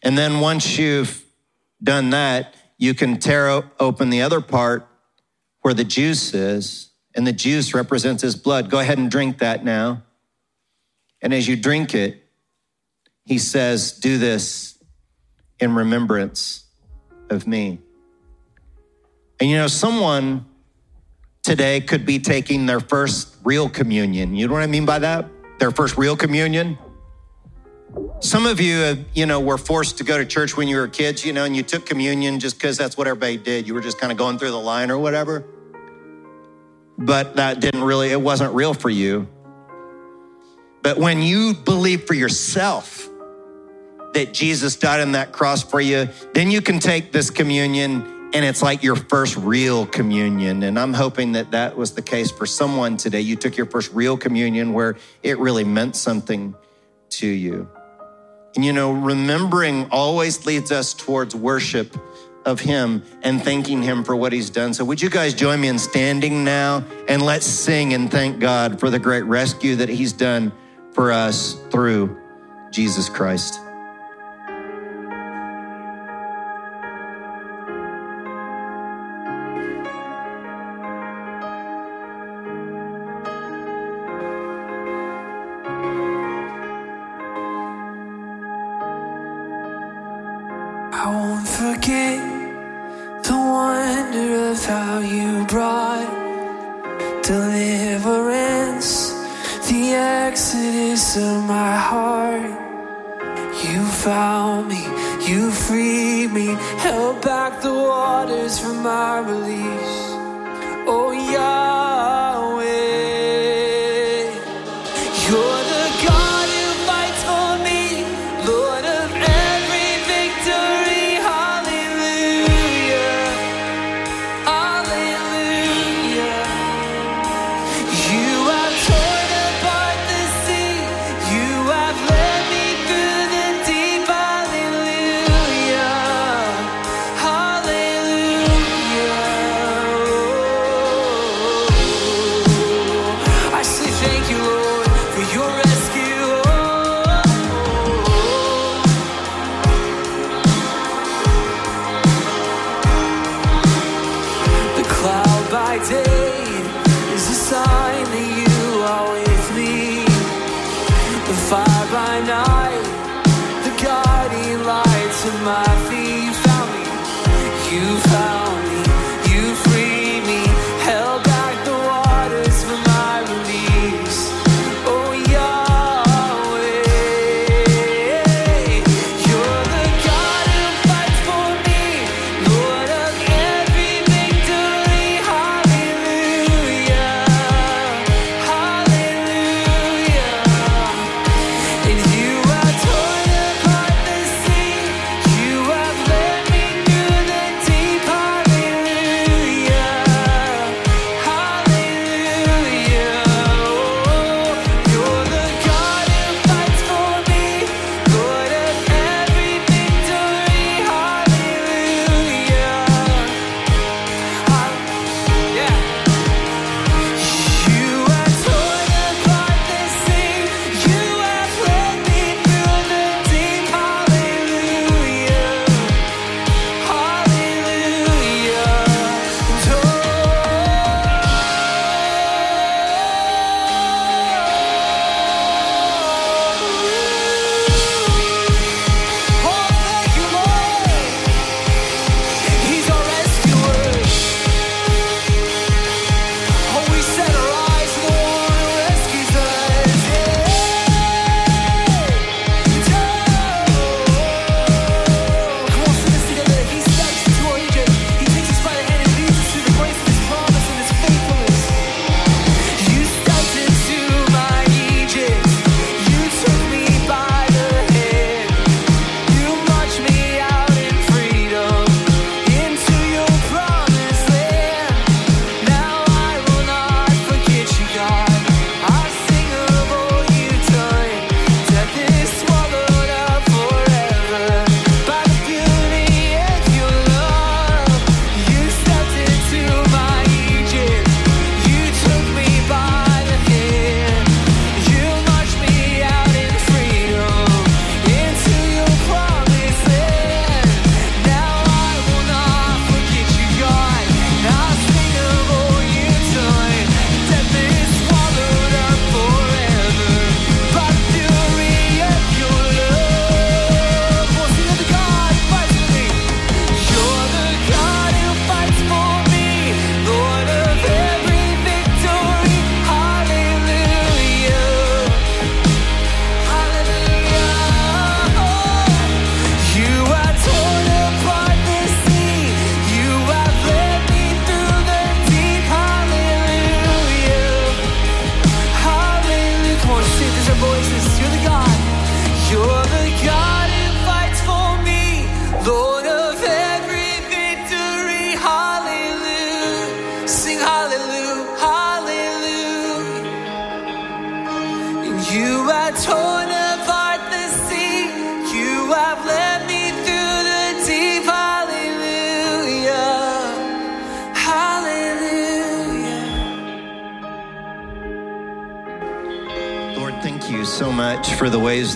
And 0.02 0.18
then 0.18 0.40
once 0.40 0.78
you've 0.78 1.24
done 1.82 2.10
that, 2.10 2.54
you 2.76 2.92
can 2.92 3.18
tear 3.18 3.64
open 3.80 4.10
the 4.10 4.20
other 4.20 4.42
part 4.42 4.86
where 5.62 5.72
the 5.72 5.84
juice 5.84 6.34
is, 6.34 6.90
and 7.14 7.26
the 7.26 7.32
juice 7.32 7.72
represents 7.72 8.22
his 8.22 8.36
blood. 8.36 8.68
Go 8.68 8.78
ahead 8.78 8.98
and 8.98 9.10
drink 9.10 9.38
that 9.38 9.64
now. 9.64 10.02
And 11.22 11.32
as 11.32 11.48
you 11.48 11.56
drink 11.56 11.94
it, 11.94 12.22
he 13.24 13.38
says, 13.38 13.92
Do 13.92 14.18
this 14.18 14.78
in 15.58 15.74
remembrance 15.74 16.66
of 17.30 17.46
me. 17.46 17.78
And 19.40 19.48
you 19.48 19.56
know, 19.56 19.68
someone 19.68 20.44
today 21.44 21.80
could 21.80 22.04
be 22.04 22.18
taking 22.18 22.66
their 22.66 22.80
first 22.80 23.36
real 23.44 23.68
communion. 23.68 24.34
You 24.34 24.48
know 24.48 24.54
what 24.54 24.62
I 24.62 24.66
mean 24.66 24.86
by 24.86 24.98
that? 24.98 25.28
Their 25.60 25.70
first 25.70 25.96
real 25.96 26.16
communion. 26.16 26.78
Some 28.18 28.46
of 28.46 28.60
you, 28.60 28.78
uh, 28.78 28.96
you 29.12 29.26
know, 29.26 29.38
were 29.38 29.58
forced 29.58 29.98
to 29.98 30.04
go 30.04 30.18
to 30.18 30.24
church 30.24 30.56
when 30.56 30.66
you 30.66 30.76
were 30.76 30.88
kids, 30.88 31.24
you 31.24 31.32
know, 31.32 31.44
and 31.44 31.54
you 31.54 31.62
took 31.62 31.86
communion 31.86 32.40
just 32.40 32.56
because 32.56 32.76
that's 32.76 32.96
what 32.96 33.06
everybody 33.06 33.36
did. 33.36 33.68
You 33.68 33.74
were 33.74 33.80
just 33.80 34.00
kind 34.00 34.10
of 34.10 34.18
going 34.18 34.38
through 34.38 34.50
the 34.50 34.58
line 34.58 34.90
or 34.90 34.98
whatever. 34.98 35.44
But 36.98 37.36
that 37.36 37.60
didn't 37.60 37.84
really, 37.84 38.10
it 38.10 38.20
wasn't 38.20 38.52
real 38.54 38.74
for 38.74 38.90
you. 38.90 39.28
But 40.82 40.96
when 40.98 41.22
you 41.22 41.54
believe 41.54 42.06
for 42.06 42.14
yourself 42.14 43.08
that 44.14 44.32
Jesus 44.32 44.76
died 44.76 45.00
on 45.00 45.12
that 45.12 45.32
cross 45.32 45.62
for 45.62 45.80
you, 45.80 46.08
then 46.32 46.50
you 46.50 46.60
can 46.60 46.78
take 46.78 47.12
this 47.12 47.30
communion 47.30 48.13
and 48.34 48.44
it's 48.44 48.62
like 48.62 48.82
your 48.82 48.96
first 48.96 49.36
real 49.36 49.86
communion. 49.86 50.64
And 50.64 50.76
I'm 50.76 50.92
hoping 50.92 51.32
that 51.32 51.52
that 51.52 51.76
was 51.76 51.92
the 51.92 52.02
case 52.02 52.32
for 52.32 52.46
someone 52.46 52.96
today. 52.96 53.20
You 53.20 53.36
took 53.36 53.56
your 53.56 53.66
first 53.66 53.92
real 53.92 54.16
communion 54.16 54.72
where 54.72 54.96
it 55.22 55.38
really 55.38 55.62
meant 55.62 55.94
something 55.94 56.56
to 57.10 57.28
you. 57.28 57.68
And 58.56 58.64
you 58.64 58.72
know, 58.72 58.92
remembering 58.92 59.88
always 59.90 60.46
leads 60.46 60.72
us 60.72 60.94
towards 60.94 61.34
worship 61.34 61.96
of 62.44 62.60
Him 62.60 63.04
and 63.22 63.42
thanking 63.42 63.82
Him 63.82 64.02
for 64.02 64.16
what 64.16 64.32
He's 64.32 64.50
done. 64.50 64.74
So, 64.74 64.84
would 64.84 65.00
you 65.00 65.10
guys 65.10 65.32
join 65.32 65.60
me 65.60 65.68
in 65.68 65.78
standing 65.78 66.44
now 66.44 66.84
and 67.08 67.22
let's 67.22 67.46
sing 67.46 67.94
and 67.94 68.10
thank 68.10 68.40
God 68.40 68.80
for 68.80 68.90
the 68.90 68.98
great 68.98 69.22
rescue 69.22 69.76
that 69.76 69.88
He's 69.88 70.12
done 70.12 70.52
for 70.92 71.12
us 71.12 71.54
through 71.70 72.16
Jesus 72.70 73.08
Christ? 73.08 73.63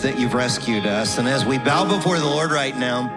That 0.01 0.19
you've 0.19 0.35
rescued 0.35 0.87
us. 0.87 1.19
And 1.19 1.29
as 1.29 1.45
we 1.45 1.59
bow 1.59 1.85
before 1.85 2.19
the 2.19 2.27
Lord 2.27 2.51
right 2.51 2.77
now, 2.77 3.09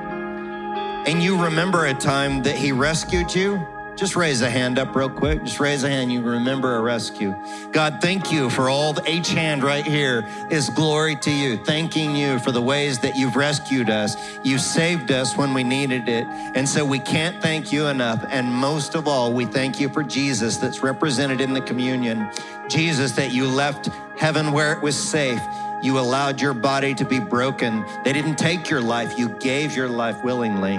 and 1.05 1.21
you 1.21 1.43
remember 1.43 1.85
a 1.85 1.93
time 1.93 2.43
that 2.43 2.55
He 2.55 2.71
rescued 2.71 3.33
you, 3.33 3.65
just 3.95 4.15
raise 4.15 4.41
a 4.41 4.49
hand 4.49 4.79
up 4.79 4.95
real 4.95 5.09
quick. 5.09 5.43
Just 5.43 5.59
raise 5.59 5.83
a 5.83 5.89
hand. 5.89 6.11
You 6.11 6.21
remember 6.21 6.77
a 6.77 6.81
rescue. 6.81 7.35
God, 7.71 7.99
thank 8.01 8.31
you 8.31 8.49
for 8.49 8.69
all 8.69 8.93
the 8.93 9.03
H 9.05 9.29
hand 9.29 9.63
right 9.63 9.85
here 9.85 10.27
is 10.49 10.69
glory 10.69 11.15
to 11.17 11.31
you. 11.31 11.57
Thanking 11.57 12.15
you 12.15 12.39
for 12.39 12.51
the 12.51 12.61
ways 12.61 12.99
that 12.99 13.15
you've 13.15 13.35
rescued 13.35 13.89
us. 13.89 14.15
You 14.43 14.57
saved 14.57 15.11
us 15.11 15.37
when 15.37 15.53
we 15.53 15.63
needed 15.63 16.09
it. 16.09 16.25
And 16.55 16.67
so 16.67 16.83
we 16.83 16.99
can't 16.99 17.41
thank 17.41 17.71
you 17.71 17.87
enough. 17.87 18.25
And 18.29 18.51
most 18.51 18.95
of 18.95 19.07
all, 19.07 19.33
we 19.33 19.45
thank 19.45 19.79
you 19.79 19.89
for 19.89 20.03
Jesus 20.03 20.57
that's 20.57 20.81
represented 20.81 21.41
in 21.41 21.53
the 21.53 21.61
communion. 21.61 22.31
Jesus, 22.69 23.11
that 23.13 23.31
you 23.31 23.47
left 23.47 23.89
heaven 24.17 24.51
where 24.51 24.73
it 24.73 24.81
was 24.81 24.95
safe. 24.95 25.41
You 25.81 25.97
allowed 25.99 26.41
your 26.41 26.53
body 26.53 26.93
to 26.95 27.05
be 27.05 27.19
broken. 27.19 27.83
They 28.03 28.13
didn't 28.13 28.35
take 28.35 28.69
your 28.69 28.81
life. 28.81 29.17
You 29.17 29.29
gave 29.39 29.75
your 29.75 29.87
life 29.87 30.23
willingly. 30.23 30.77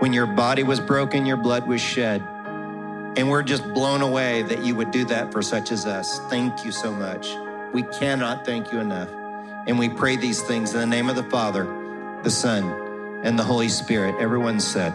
When 0.00 0.12
your 0.12 0.26
body 0.26 0.62
was 0.62 0.80
broken, 0.80 1.24
your 1.24 1.38
blood 1.38 1.66
was 1.66 1.80
shed. 1.80 2.20
And 3.16 3.30
we're 3.30 3.42
just 3.42 3.64
blown 3.72 4.02
away 4.02 4.42
that 4.42 4.62
you 4.62 4.74
would 4.74 4.90
do 4.90 5.06
that 5.06 5.32
for 5.32 5.40
such 5.40 5.72
as 5.72 5.86
us. 5.86 6.18
Thank 6.28 6.64
you 6.64 6.72
so 6.72 6.92
much. 6.92 7.34
We 7.72 7.82
cannot 7.84 8.44
thank 8.44 8.70
you 8.70 8.80
enough. 8.80 9.08
And 9.66 9.78
we 9.78 9.88
pray 9.88 10.16
these 10.16 10.42
things 10.42 10.74
in 10.74 10.80
the 10.80 10.86
name 10.86 11.08
of 11.08 11.16
the 11.16 11.22
Father, 11.24 11.64
the 12.22 12.30
Son, 12.30 12.64
and 13.24 13.38
the 13.38 13.42
Holy 13.42 13.70
Spirit. 13.70 14.16
Everyone 14.20 14.60
said, 14.60 14.92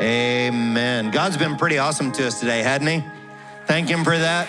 Amen. 0.00 1.10
God's 1.10 1.36
been 1.36 1.56
pretty 1.56 1.78
awesome 1.78 2.12
to 2.12 2.26
us 2.26 2.38
today, 2.38 2.62
hadn't 2.62 2.86
he? 2.86 3.04
Thank 3.66 3.88
him 3.88 4.04
for 4.04 4.16
that. 4.16 4.48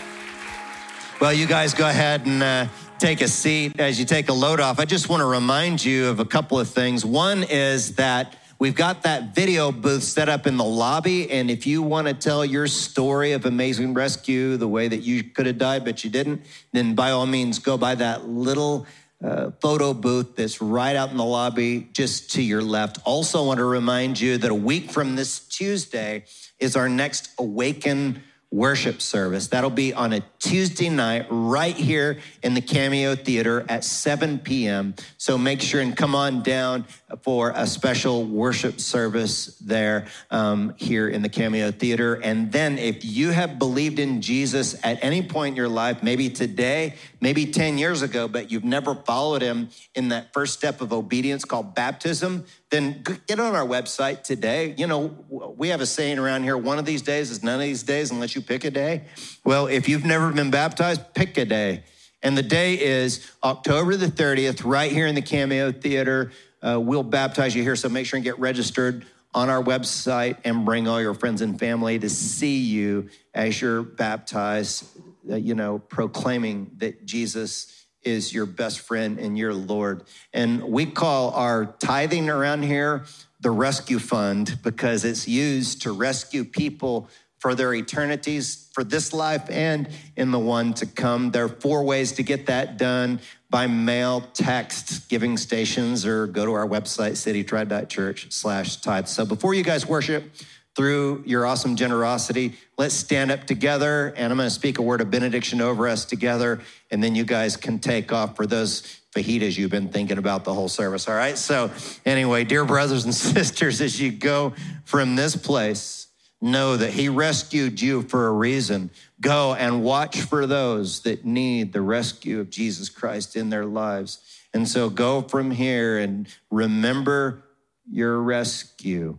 Well, 1.19 1.33
you 1.33 1.47
guys 1.47 1.73
go 1.73 1.87
ahead 1.87 2.25
and 2.25 2.43
uh, 2.43 2.67
take 3.05 3.21
a 3.21 3.27
seat 3.27 3.79
as 3.79 3.99
you 3.99 4.05
take 4.05 4.29
a 4.29 4.33
load 4.33 4.59
off. 4.59 4.79
I 4.79 4.85
just 4.85 5.09
want 5.09 5.21
to 5.21 5.25
remind 5.25 5.85
you 5.85 6.07
of 6.07 6.19
a 6.19 6.25
couple 6.25 6.59
of 6.59 6.67
things. 6.67 7.05
One 7.05 7.43
is 7.43 7.97
that 7.97 8.35
We've 8.57 8.73
got 8.73 9.03
that 9.03 9.35
video 9.35 9.73
booth 9.73 10.01
set 10.01 10.29
up 10.29 10.47
in 10.47 10.55
the 10.55 10.63
lobby. 10.63 11.29
And 11.29 11.51
if 11.51 11.67
you 11.67 11.81
want 11.81 12.07
to 12.07 12.13
tell 12.13 12.45
your 12.45 12.67
story 12.67 13.33
of 13.33 13.45
amazing 13.45 13.93
rescue, 13.93 14.55
the 14.55 14.67
way 14.67 14.87
that 14.87 15.01
you 15.01 15.25
could 15.25 15.45
have 15.45 15.57
died, 15.57 15.83
but 15.83 16.05
you 16.05 16.09
didn't, 16.09 16.45
then 16.71 16.95
by 16.95 17.11
all 17.11 17.25
means, 17.25 17.59
go 17.59 17.77
by 17.77 17.95
that 17.95 18.29
little 18.29 18.87
uh, 19.21 19.51
photo 19.59 19.93
booth 19.93 20.37
that's 20.37 20.61
right 20.61 20.95
out 20.95 21.11
in 21.11 21.17
the 21.17 21.25
lobby 21.25 21.89
just 21.91 22.31
to 22.35 22.41
your 22.41 22.61
left. 22.61 22.97
Also, 23.03 23.45
want 23.45 23.57
to 23.57 23.65
remind 23.65 24.21
you 24.21 24.37
that 24.37 24.49
a 24.49 24.55
week 24.55 24.89
from 24.89 25.17
this 25.17 25.39
Tuesday 25.39 26.23
is 26.57 26.77
our 26.77 26.87
next 26.87 27.31
Awaken 27.37 28.23
worship 28.55 29.01
service. 29.01 29.47
That'll 29.47 29.69
be 29.69 29.93
on 29.93 30.13
a 30.13 30.21
Tuesday 30.39 30.87
night 30.87 31.27
right 31.29 31.75
here 31.75 32.19
in 32.41 32.53
the 32.53 32.61
Cameo 32.61 33.13
Theater 33.15 33.65
at 33.67 33.83
7 33.83 34.39
p.m. 34.39 34.95
So 35.17 35.37
make 35.37 35.61
sure 35.61 35.81
and 35.81 35.95
come 35.95 36.15
on 36.15 36.41
down 36.41 36.85
for 37.21 37.51
a 37.53 37.67
special 37.67 38.23
worship 38.23 38.79
service 38.79 39.57
there 39.57 40.07
um, 40.31 40.73
here 40.77 41.09
in 41.09 41.21
the 41.21 41.29
Cameo 41.29 41.71
Theater. 41.71 42.15
And 42.15 42.51
then 42.51 42.77
if 42.77 43.03
you 43.03 43.31
have 43.31 43.59
believed 43.59 43.99
in 43.99 44.21
Jesus 44.21 44.75
at 44.85 45.03
any 45.03 45.21
point 45.21 45.53
in 45.53 45.57
your 45.57 45.69
life, 45.69 46.01
maybe 46.01 46.29
today, 46.29 46.95
maybe 47.19 47.45
10 47.47 47.77
years 47.77 48.01
ago, 48.01 48.29
but 48.29 48.51
you've 48.51 48.63
never 48.63 48.95
followed 48.95 49.41
him 49.41 49.69
in 49.95 50.09
that 50.09 50.31
first 50.31 50.53
step 50.53 50.79
of 50.79 50.93
obedience 50.93 51.43
called 51.43 51.75
baptism, 51.75 52.45
then 52.71 53.03
get 53.27 53.39
on 53.39 53.55
our 53.55 53.65
website 53.65 54.23
today. 54.23 54.73
You 54.77 54.87
know, 54.87 55.53
we 55.57 55.69
have 55.69 55.81
a 55.81 55.85
saying 55.85 56.17
around 56.19 56.43
here 56.43 56.57
one 56.57 56.79
of 56.79 56.85
these 56.85 57.01
days 57.01 57.29
is 57.29 57.43
none 57.43 57.55
of 57.55 57.61
these 57.61 57.83
days 57.83 58.11
unless 58.11 58.35
you 58.35 58.41
pick 58.41 58.63
a 58.63 58.71
day. 58.71 59.03
Well, 59.43 59.67
if 59.67 59.87
you've 59.87 60.05
never 60.05 60.31
been 60.31 60.51
baptized, 60.51 61.13
pick 61.13 61.37
a 61.37 61.45
day. 61.45 61.83
And 62.23 62.35
the 62.35 62.43
day 62.43 62.73
is 62.79 63.31
October 63.43 63.95
the 63.95 64.07
30th, 64.07 64.65
right 64.65 64.91
here 64.91 65.05
in 65.05 65.13
the 65.13 65.21
Cameo 65.21 65.71
Theater. 65.71 66.31
Uh, 66.61 66.79
we'll 66.79 67.03
baptize 67.03 67.55
you 67.55 67.61
here, 67.61 67.75
so 67.75 67.87
make 67.87 68.07
sure 68.07 68.17
and 68.17 68.23
get 68.23 68.39
registered 68.39 69.05
on 69.35 69.49
our 69.49 69.61
website 69.61 70.37
and 70.43 70.65
bring 70.65 70.87
all 70.87 70.99
your 70.99 71.13
friends 71.13 71.41
and 71.41 71.59
family 71.59 71.99
to 71.99 72.09
see 72.09 72.57
you 72.57 73.09
as 73.35 73.61
you're 73.61 73.83
baptized, 73.83 74.87
uh, 75.29 75.35
you 75.35 75.53
know, 75.53 75.77
proclaiming 75.77 76.71
that 76.77 77.05
Jesus 77.05 77.84
is 78.05 78.33
your 78.33 78.45
best 78.45 78.79
friend 78.79 79.19
and 79.19 79.37
your 79.37 79.53
Lord. 79.53 80.03
And 80.33 80.63
we 80.63 80.85
call 80.85 81.31
our 81.31 81.65
tithing 81.65 82.29
around 82.29 82.63
here 82.63 83.05
the 83.41 83.51
rescue 83.51 83.99
fund 83.99 84.57
because 84.63 85.03
it's 85.03 85.27
used 85.27 85.81
to 85.81 85.91
rescue 85.91 86.45
people 86.45 87.09
for 87.39 87.53
their 87.53 87.73
eternities 87.73 88.69
for 88.73 88.83
this 88.83 89.13
life 89.13 89.49
and 89.49 89.87
in 90.15 90.31
the 90.31 90.39
one 90.39 90.73
to 90.73 90.85
come. 90.85 91.31
There 91.31 91.45
are 91.45 91.49
four 91.49 91.83
ways 91.83 92.13
to 92.13 92.23
get 92.23 92.47
that 92.47 92.77
done 92.77 93.19
by 93.51 93.67
mail, 93.67 94.21
text, 94.33 95.07
giving 95.09 95.37
stations, 95.37 96.05
or 96.05 96.27
go 96.27 96.45
to 96.45 96.53
our 96.53 96.67
website, 96.67 97.11
citytribe.church 97.11 98.31
slash 98.31 98.77
tithe. 98.77 99.07
So 99.07 99.25
before 99.25 99.53
you 99.53 99.63
guys 99.63 99.85
worship, 99.85 100.31
through 100.75 101.23
your 101.25 101.45
awesome 101.45 101.75
generosity. 101.75 102.53
Let's 102.77 102.93
stand 102.93 103.31
up 103.31 103.45
together, 103.45 104.13
and 104.17 104.31
I'm 104.31 104.37
going 104.37 104.47
to 104.47 104.53
speak 104.53 104.77
a 104.77 104.81
word 104.81 105.01
of 105.01 105.09
benediction 105.09 105.61
over 105.61 105.87
us 105.87 106.05
together, 106.05 106.61
and 106.91 107.03
then 107.03 107.15
you 107.15 107.23
guys 107.23 107.55
can 107.55 107.79
take 107.79 108.11
off 108.11 108.35
for 108.35 108.45
those 108.45 108.99
fajitas 109.15 109.57
you've 109.57 109.71
been 109.71 109.87
thinking 109.87 110.17
about 110.17 110.43
the 110.43 110.53
whole 110.53 110.67
service. 110.67 111.07
All 111.07 111.15
right. 111.15 111.37
So, 111.37 111.71
anyway, 112.05 112.43
dear 112.43 112.65
brothers 112.65 113.05
and 113.05 113.15
sisters, 113.15 113.79
as 113.79 113.99
you 113.99 114.11
go 114.11 114.53
from 114.83 115.15
this 115.15 115.35
place, 115.37 116.07
know 116.41 116.75
that 116.75 116.91
He 116.91 117.07
rescued 117.07 117.79
you 117.79 118.01
for 118.01 118.27
a 118.27 118.31
reason. 118.31 118.91
Go 119.21 119.53
and 119.53 119.81
watch 119.81 120.19
for 120.19 120.45
those 120.45 121.01
that 121.01 121.23
need 121.23 121.71
the 121.71 121.81
rescue 121.81 122.41
of 122.41 122.49
Jesus 122.49 122.89
Christ 122.89 123.37
in 123.37 123.49
their 123.49 123.65
lives. 123.65 124.19
And 124.53 124.67
so, 124.67 124.89
go 124.89 125.21
from 125.21 125.51
here 125.51 125.97
and 125.97 126.27
remember 126.51 127.45
your 127.89 128.21
rescue 128.21 129.17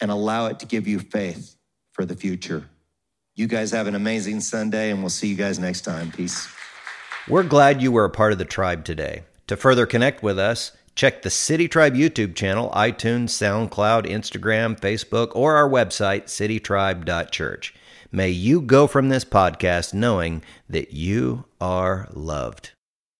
and 0.00 0.10
allow 0.10 0.46
it 0.46 0.58
to 0.60 0.66
give 0.66 0.86
you 0.86 0.98
faith 0.98 1.56
for 1.92 2.04
the 2.04 2.16
future. 2.16 2.68
You 3.36 3.46
guys 3.46 3.72
have 3.72 3.86
an 3.86 3.94
amazing 3.94 4.40
Sunday, 4.40 4.90
and 4.90 5.00
we'll 5.00 5.10
see 5.10 5.28
you 5.28 5.36
guys 5.36 5.58
next 5.58 5.80
time. 5.82 6.12
Peace. 6.12 6.48
We're 7.28 7.42
glad 7.42 7.82
you 7.82 7.90
were 7.90 8.04
a 8.04 8.10
part 8.10 8.32
of 8.32 8.38
the 8.38 8.44
tribe 8.44 8.84
today. 8.84 9.22
To 9.46 9.56
further 9.56 9.86
connect 9.86 10.22
with 10.22 10.38
us, 10.38 10.72
check 10.94 11.22
the 11.22 11.30
City 11.30 11.66
Tribe 11.66 11.94
YouTube 11.94 12.34
channel, 12.34 12.70
iTunes, 12.70 13.30
SoundCloud, 13.30 14.06
Instagram, 14.06 14.78
Facebook, 14.78 15.32
or 15.34 15.56
our 15.56 15.68
website, 15.68 16.24
citytribe.church. 16.24 17.74
May 18.12 18.30
you 18.30 18.60
go 18.60 18.86
from 18.86 19.08
this 19.08 19.24
podcast 19.24 19.92
knowing 19.92 20.42
that 20.68 20.92
you 20.92 21.46
are 21.60 22.08
loved. 22.12 22.73